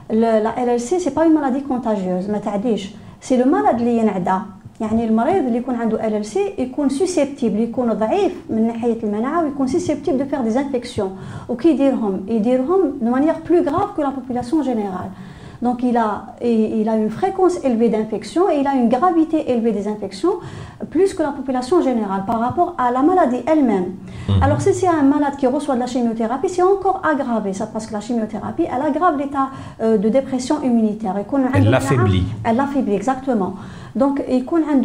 لا 0.10 0.64
ال 0.64 0.70
ال 0.70 0.82
سي 0.82 1.00
سي 1.00 1.10
با 1.10 1.24
اون 1.24 1.34
مالادي 1.34 1.62
كونتاجيوز 1.62 2.30
ما 2.30 2.38
تعديش. 2.38 2.84
سي 3.22 3.38
لو 3.38 3.46
مالاد 3.52 3.82
لي 3.82 3.98
ينعدى. 3.98 4.38
يعني 4.82 5.06
المريض 5.06 5.44
اللي 5.46 5.58
يكون 5.58 5.76
عنده 5.76 6.08
ال 6.08 6.14
ال 6.14 6.26
سي 6.26 6.54
يكون 6.58 6.90
سوسيبتيبل 6.90 7.60
يكون 7.60 7.94
ضعيف 7.94 8.34
من 8.50 8.68
ناحية 8.68 9.04
المناعة 9.04 9.44
ويكون 9.44 9.68
سوسيبتيبل 9.68 10.18
دو 10.18 10.26
فيغ 10.26 10.42
دي 10.42 10.50
زانفيكسيون 10.50 11.18
وكي 11.50 11.70
يديرهم؟ 11.70 12.26
يديرهم 12.28 12.82
دو 13.02 13.12
مانيير 13.12 13.34
بلو 13.50 13.64
غراف 13.64 13.96
كو 13.96 14.02
لا 14.02 14.10
بوبولاسيون 14.10 14.62
جينيرال 14.62 15.10
Donc 15.66 15.82
il 15.82 15.98
a, 15.98 16.28
une 16.44 17.10
fréquence 17.10 17.56
élevée 17.64 17.90
d'infections 17.90 18.52
et 18.52 18.60
il 18.60 18.68
a 18.68 18.76
une 18.76 18.88
gravité 18.88 19.50
élevée 19.52 19.72
des 19.72 19.88
infections, 19.88 20.34
plus 20.92 21.16
que 21.16 21.24
la 21.24 21.32
population 21.32 21.82
générale 21.82 22.24
par 22.28 22.40
rapport 22.40 22.76
à 22.78 22.92
la 22.92 23.02
maladie 23.02 23.42
elle-même. 23.48 23.94
Alors 24.44 24.62
si 24.62 24.76
c'est 24.76 24.88
un 24.88 25.02
malade 25.02 25.38
qui 25.40 25.48
reçoit 25.48 25.74
de 25.74 25.80
la 25.80 25.88
chimiothérapie, 25.88 26.50
c'est 26.50 26.62
encore 26.62 27.02
aggravé, 27.04 27.54
ça, 27.54 27.66
parce 27.66 27.88
que 27.88 27.94
la 27.94 28.00
chimiothérapie, 28.00 28.66
elle 28.72 28.86
aggrave 28.86 29.18
l'état 29.18 29.50
de 29.82 30.08
dépression 30.08 30.62
immunitaire. 30.62 31.18
Et 31.18 31.26
elle 31.56 31.72
l'affaiblit. 31.72 32.26
Elle 32.44 32.58
l'affaiblit, 32.58 32.94
exactement. 32.94 33.56
Donc, 33.96 34.22
il 34.28 34.36
y 34.36 34.38
a 34.38 34.74
une 34.74 34.84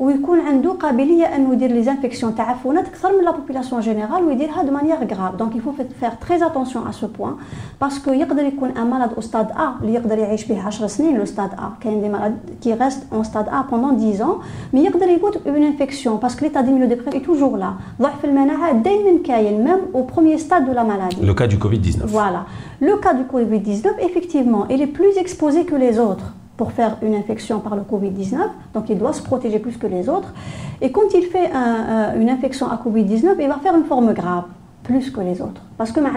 ويكون 0.00 0.40
عنده 0.40 0.70
قابليه 0.70 1.24
انه 1.36 1.52
يدير 1.52 1.70
لي 1.70 1.82
زانفيكسيون 1.82 2.34
تعفنات 2.34 2.86
اكثر 2.86 3.18
من 3.18 3.24
لا 3.24 3.30
بوبولاسيون 3.30 3.80
جينيرال 3.80 4.24
ويديرها 4.24 4.62
دو 4.62 4.72
مانيير 4.72 4.96
غراف 4.96 5.34
دونك 5.34 5.56
يفو 5.56 5.72
فير 6.00 6.10
تري 6.28 6.46
اتونسيون 6.46 6.86
ا 6.86 6.90
سو 6.92 7.06
بوين 7.06 7.32
باسكو 7.80 8.12
يقدر 8.12 8.42
يكون 8.44 8.70
ان 8.70 8.86
مالاد 8.90 9.12
او 9.12 9.20
ستاد 9.20 9.50
ا 9.50 9.74
اللي 9.80 9.94
يقدر 9.94 10.18
يعيش 10.18 10.44
به 10.44 10.62
10 10.66 10.86
سنين 10.86 11.16
لو 11.18 11.24
ستاد 11.24 11.50
ا 11.52 11.72
كاين 11.80 12.00
دي 12.00 12.08
مالاد 12.08 12.36
كي 12.62 12.74
ريست 12.74 13.02
اون 13.12 13.24
ستاد 13.24 13.48
ا 13.48 13.64
بوندون 13.70 14.12
10 14.12 14.24
ans 14.24 14.74
مي 14.74 14.84
يقدر 14.84 15.08
يموت 15.08 15.46
اون 15.46 15.62
انفيكسيون 15.62 16.16
باسكو 16.16 16.44
ليتا 16.44 16.60
ديمينو 16.60 16.86
ديبريم 16.86 17.12
اي 17.12 17.20
توجور 17.20 17.56
لا 17.56 17.72
ضعف 18.02 18.24
المناعه 18.24 18.72
دائما 18.72 19.18
كاين 19.24 19.64
ميم 19.64 19.78
او 19.94 20.02
بروميير 20.02 20.38
ستاد 20.38 20.66
دو 20.66 20.72
لا 20.72 20.82
مالادي 20.82 21.26
لو 21.26 21.34
كا 21.34 21.46
دو 21.46 21.58
كوفيد 21.58 21.82
19 21.82 22.06
فوالا 22.06 22.42
لو 22.80 23.00
كا 23.00 23.12
دو 23.12 23.22
كوفيد 23.30 23.62
19 23.62 23.96
effectivement 24.08 24.72
il 24.72 24.80
est 24.82 24.92
plus 24.98 25.16
exposé 25.24 25.64
que 25.70 25.74
les 25.74 25.98
autres 25.98 26.26
pour 26.57 26.71
faire 26.71 26.97
une 27.01 27.15
infection 27.15 27.59
par 27.59 27.75
le 27.75 27.81
Covid-19, 27.81 28.37
donc 28.73 28.89
il 28.89 28.97
doit 28.97 29.13
se 29.13 29.21
protéger 29.21 29.59
plus 29.59 29.77
que 29.77 29.87
les 29.87 30.09
autres. 30.09 30.33
Et 30.81 30.91
quand 30.91 31.13
il 31.15 31.23
fait 31.23 31.51
un, 31.51 32.19
une 32.19 32.29
infection 32.29 32.69
à 32.69 32.79
Covid-19, 32.83 33.35
il 33.39 33.47
va 33.47 33.57
faire 33.63 33.75
une 33.75 33.85
forme 33.85 34.13
grave 34.13 34.43
plus 34.83 35.09
que 35.09 35.21
les 35.21 35.41
autres 35.41 35.61
parce 35.77 35.91
que 35.91 35.99
ma 35.99 36.09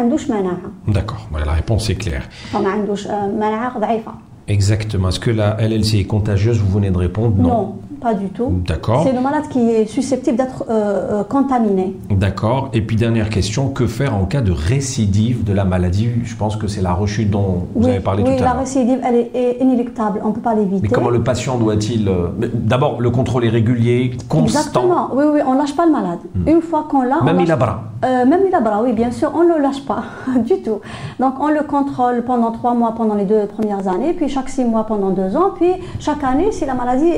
D'accord, 0.87 1.29
la 1.33 1.53
réponse 1.53 1.89
est 1.89 1.95
claire. 1.95 2.29
Euh, 2.55 3.29
Exactement. 4.47 5.09
Est-ce 5.09 5.21
que 5.21 5.31
la 5.31 5.57
LLC 5.59 6.01
est 6.01 6.05
contagieuse? 6.05 6.59
Vous 6.59 6.71
venez 6.71 6.91
de 6.91 6.99
répondre? 6.99 7.35
Non. 7.37 7.49
non 7.49 7.79
pas 8.05 8.15
du 8.15 8.29
tout. 8.29 8.61
D'accord. 8.67 9.03
C'est 9.03 9.15
le 9.15 9.21
malade 9.21 9.45
qui 9.49 9.61
est 9.71 9.87
susceptible 9.87 10.37
d'être 10.37 10.65
euh, 10.69 11.21
euh, 11.21 11.25
contaminé. 11.25 11.97
D'accord. 12.11 12.69
Et 12.75 12.83
puis 12.83 12.97
dernière 12.97 13.31
question, 13.31 13.69
que 13.69 13.87
faire 13.87 14.15
en 14.15 14.27
cas 14.27 14.43
de 14.43 14.53
récidive 14.53 15.43
de 15.43 15.55
la 15.55 15.65
maladie? 15.65 16.11
Je 16.23 16.37
pense 16.37 16.57
que 16.57 16.69
c'est 16.69 16.83
la 16.83 16.93
rechute 16.93 17.31
dont 17.31 17.67
vous 17.75 17.89
avez 17.89 18.01
parlé 18.01 18.23
tout 18.23 18.29
à 18.29 18.33
l'heure. 18.33 18.41
Oui, 18.41 18.45
la 18.45 18.61
récidive, 18.61 19.01
elle 19.03 19.29
est 19.35 19.57
inéluctable, 19.59 20.21
on 20.23 20.29
ne 20.29 20.35
peut 20.35 20.43
pas 20.43 20.55
l'éviter. 20.55 20.83
Mais 20.83 20.89
comment 20.89 21.09
le 21.09 21.23
patient 21.23 21.57
doit-il... 21.57 22.07
Euh, 22.07 22.29
d'abord, 22.53 23.01
le 23.01 23.11
contrôle 23.11 23.47
est 23.47 23.55
régulier, 23.61 24.13
constant. 24.29 24.59
Exactement. 24.61 25.09
Oui, 25.15 25.25
oui, 25.33 25.41
on 25.47 25.55
ne 25.55 25.59
lâche 25.59 25.75
pas 25.75 25.87
le 25.87 25.93
malade. 25.93 26.19
Hmm. 26.35 26.49
Une 26.49 26.61
fois 26.61 26.87
qu'on 26.91 27.03
l'a... 27.03 27.23
Même 27.23 27.41
il 27.41 27.51
a 27.51 27.57
bras. 27.57 27.85
Même 28.05 28.41
il 28.47 28.55
a 28.55 28.61
bras, 28.61 28.83
oui, 28.83 28.93
bien 28.93 29.11
sûr, 29.11 29.31
on 29.35 29.45
ne 29.45 29.55
le 29.55 29.61
lâche 29.61 29.85
pas 29.85 30.05
du 30.37 30.63
tout. 30.63 30.81
Donc 31.19 31.35
on 31.41 31.49
le 31.49 31.63
contrôle 31.63 32.23
pendant 32.25 32.51
trois 32.51 32.75
mois 32.75 32.93
pendant 32.97 33.15
les 33.15 33.25
deux 33.25 33.47
premières 33.47 33.89
années, 33.89 34.13
puis 34.13 34.29
chaque 34.29 34.49
six 34.49 34.65
mois 34.65 34.85
pendant 34.85 35.11
deux 35.11 35.37
ans, 35.37 35.51
puis 35.55 35.73
chaque 36.01 36.23
année, 36.23 36.53
si 36.53 36.67
la 36.67 36.75
maladie 36.75 37.13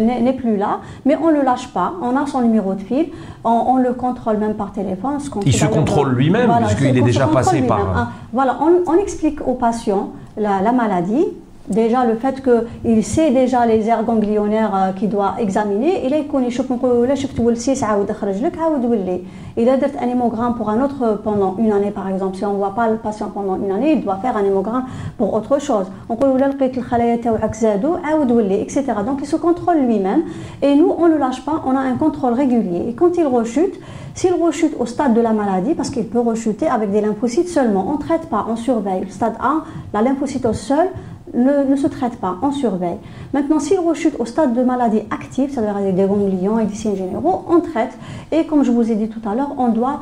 n'est 0.00 0.32
plus 0.32 0.56
là, 0.56 0.80
mais 1.04 1.16
on 1.16 1.28
ne 1.28 1.34
le 1.34 1.42
lâche 1.42 1.68
pas. 1.68 1.94
On 2.02 2.16
a 2.16 2.26
son 2.26 2.40
numéro 2.40 2.74
de 2.74 2.80
fil, 2.80 3.08
on, 3.44 3.76
le 3.76 3.92
contrôle 3.92 4.38
même 4.38 4.54
par 4.54 4.72
téléphone. 4.72 5.18
il 5.44 5.54
se 5.54 5.66
contrôle 5.66 6.14
lui-même, 6.14 6.50
puisqu'il 6.66 6.96
est 6.96 7.02
déjà 7.02 7.26
passé 7.26 7.62
par. 7.62 7.80
Ah, 7.96 8.08
voilà, 8.32 8.58
on, 8.86 8.94
explique 8.98 9.46
au 9.46 9.54
patient 9.54 10.10
la 10.36 10.72
maladie, 10.72 11.26
Déjà, 11.69 12.05
le 12.05 12.15
fait 12.15 12.43
qu'il 12.43 13.05
sait 13.05 13.31
déjà 13.31 13.65
les 13.65 13.87
aires 13.87 14.03
ganglionnaires 14.03 14.75
euh, 14.75 14.91
qu'il 14.91 15.07
doit 15.07 15.35
examiner, 15.39 16.05
il 16.05 16.13
يكون 16.13 16.43
يشوف 16.43 16.71
نقولوا 16.71 17.05
له 17.05 17.15
شفت 17.15 17.39
ولسيس 17.39 17.83
عاود 17.83 18.11
خرج 18.11 18.43
لك 18.43 18.57
عاود 18.57 18.85
ولي. 18.85 19.21
Il 19.57 19.69
a 19.69 19.77
درت 19.77 19.95
un 19.95 20.09
hémogramme 20.09 20.55
pour 20.55 20.69
un 20.69 20.83
autre 20.83 21.21
pendant 21.23 21.55
une 21.57 21.71
année 21.71 21.91
par 21.91 22.09
exemple, 22.09 22.35
si 22.35 22.45
on 22.45 22.53
ne 22.53 22.57
voit 22.57 22.75
pas 22.75 22.89
le 22.89 22.97
patient 22.97 23.29
pendant 23.33 23.55
une 23.55 23.71
année, 23.71 23.93
il 23.93 24.03
doit 24.03 24.17
faire 24.17 24.35
un 24.35 24.43
hémogramme 24.43 24.85
pour 25.17 25.33
autre 25.33 25.57
chose. 25.59 25.85
نقولوا 26.09 26.37
له 26.37 26.47
لقيت 26.47 26.77
الخلايا 26.77 27.15
تاوعك 27.15 27.55
زادوا 27.55 27.97
عاود 27.97 28.31
ولي, 28.31 28.61
etc. 28.61 28.83
Donc 29.07 29.19
il 29.21 29.27
se 29.27 29.37
contrôle 29.37 29.77
lui-même 29.77 30.23
et 30.61 30.75
nous 30.75 30.93
on 30.97 31.07
ne 31.07 31.13
le 31.13 31.17
lâche 31.17 31.45
pas, 31.45 31.61
on 31.65 31.75
a 31.77 31.79
un 31.79 31.95
contrôle 31.95 32.33
régulier. 32.33 32.89
Et 32.89 32.93
quand 32.93 33.15
il 33.17 33.25
rechute, 33.25 33.75
s'il 34.15 34.33
rechute 34.33 34.75
au 34.79 34.85
stade 34.85 35.13
de 35.13 35.21
la 35.21 35.33
maladie, 35.33 35.73
parce 35.75 35.89
qu'il 35.89 36.07
peut 36.07 36.19
rechuter 36.19 36.67
avec 36.67 36.91
des 36.91 37.01
lymphocytes 37.01 37.47
seulement, 37.47 37.85
on 37.89 37.93
ne 37.93 38.03
traite 38.07 38.25
pas, 38.29 38.45
on 38.49 38.55
surveille. 38.55 39.05
Le 39.05 39.09
stade 39.09 39.35
1, 39.41 39.63
la 39.93 40.01
lymphocytose 40.01 40.59
seule, 40.59 40.89
ne, 41.34 41.76
se 41.76 41.86
traite 41.86 42.16
pas, 42.20 42.36
on 42.42 42.52
surveille. 42.52 42.98
Maintenant, 43.32 43.60
s'il 43.60 43.78
rechute 43.80 44.14
au 44.18 44.24
stade 44.24 44.54
de 44.54 44.62
maladie 44.62 45.00
active, 45.10 45.50
c'est-à-dire 45.52 45.92
des 45.92 46.02
ganglions 46.06 46.58
et 46.58 46.66
des 46.66 46.74
signes 46.74 46.96
généraux, 46.96 47.44
on 47.48 47.60
traite. 47.60 47.96
Et 48.32 48.44
comme 48.44 48.64
je 48.64 48.70
vous 48.70 48.90
ai 48.90 48.94
dit 48.94 49.08
tout 49.08 49.26
à 49.28 49.34
l'heure, 49.34 49.52
on 49.58 49.68
doit, 49.68 50.00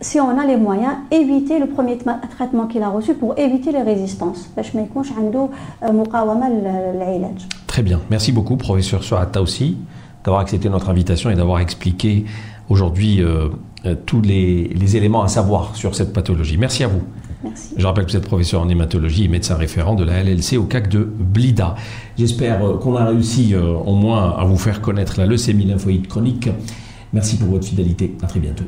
si 0.00 0.20
on 0.20 0.38
a 0.38 0.46
les 0.46 0.56
moyens, 0.56 0.94
éviter 1.10 1.58
le 1.58 1.66
premier 1.66 1.98
traitement 2.36 2.66
qu'il 2.66 2.82
a 2.82 2.88
reçu 2.88 3.14
pour 3.14 3.38
éviter 3.38 3.72
les 3.72 3.82
résistances. 3.82 4.50
Très 7.66 7.82
bien. 7.82 8.00
Merci 8.10 8.32
beaucoup, 8.32 8.56
professeur 8.56 9.02
Soata 9.02 9.40
aussi, 9.40 9.76
d'avoir 10.24 10.42
accepté 10.42 10.68
notre 10.68 10.90
invitation 10.90 11.30
et 11.30 11.34
d'avoir 11.34 11.60
expliqué 11.60 12.26
aujourd'hui 12.68 13.22
euh, 13.22 13.48
euh, 13.86 13.94
tous 14.06 14.20
les 14.20 14.96
éléments 14.96 15.22
à 15.22 15.28
savoir 15.28 15.74
sur 15.76 15.94
cette 15.94 16.12
pathologie. 16.12 16.56
Merci 16.56 16.84
à 16.84 16.88
vous. 16.88 17.02
Je 17.76 17.86
rappelle 17.86 18.06
que 18.06 18.10
vous 18.10 18.16
êtes 18.16 18.26
professeur 18.26 18.60
en 18.60 18.68
hématologie 18.68 19.24
et 19.24 19.28
médecin 19.28 19.56
référent 19.56 19.94
de 19.94 20.04
la 20.04 20.22
LLC 20.22 20.56
au 20.56 20.64
CAC 20.64 20.88
de 20.88 21.02
Blida. 21.02 21.74
J'espère 22.18 22.64
euh, 22.64 22.76
qu'on 22.78 22.96
a 22.96 23.04
réussi 23.04 23.54
euh, 23.54 23.72
au 23.72 23.94
moins 23.94 24.36
à 24.36 24.44
vous 24.44 24.58
faire 24.58 24.80
connaître 24.80 25.18
la 25.18 25.26
leucémie 25.26 25.64
lymphoïde 25.64 26.06
chronique. 26.06 26.48
Merci 27.12 27.36
pour 27.36 27.48
votre 27.48 27.66
fidélité. 27.66 28.14
À 28.22 28.26
très 28.26 28.40
bientôt. 28.40 28.64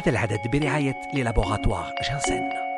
هذا 0.00 0.10
العدد 0.10 0.48
برعاية 0.48 0.96
للابوغاتوار 1.14 1.94
جانسن 2.08 2.69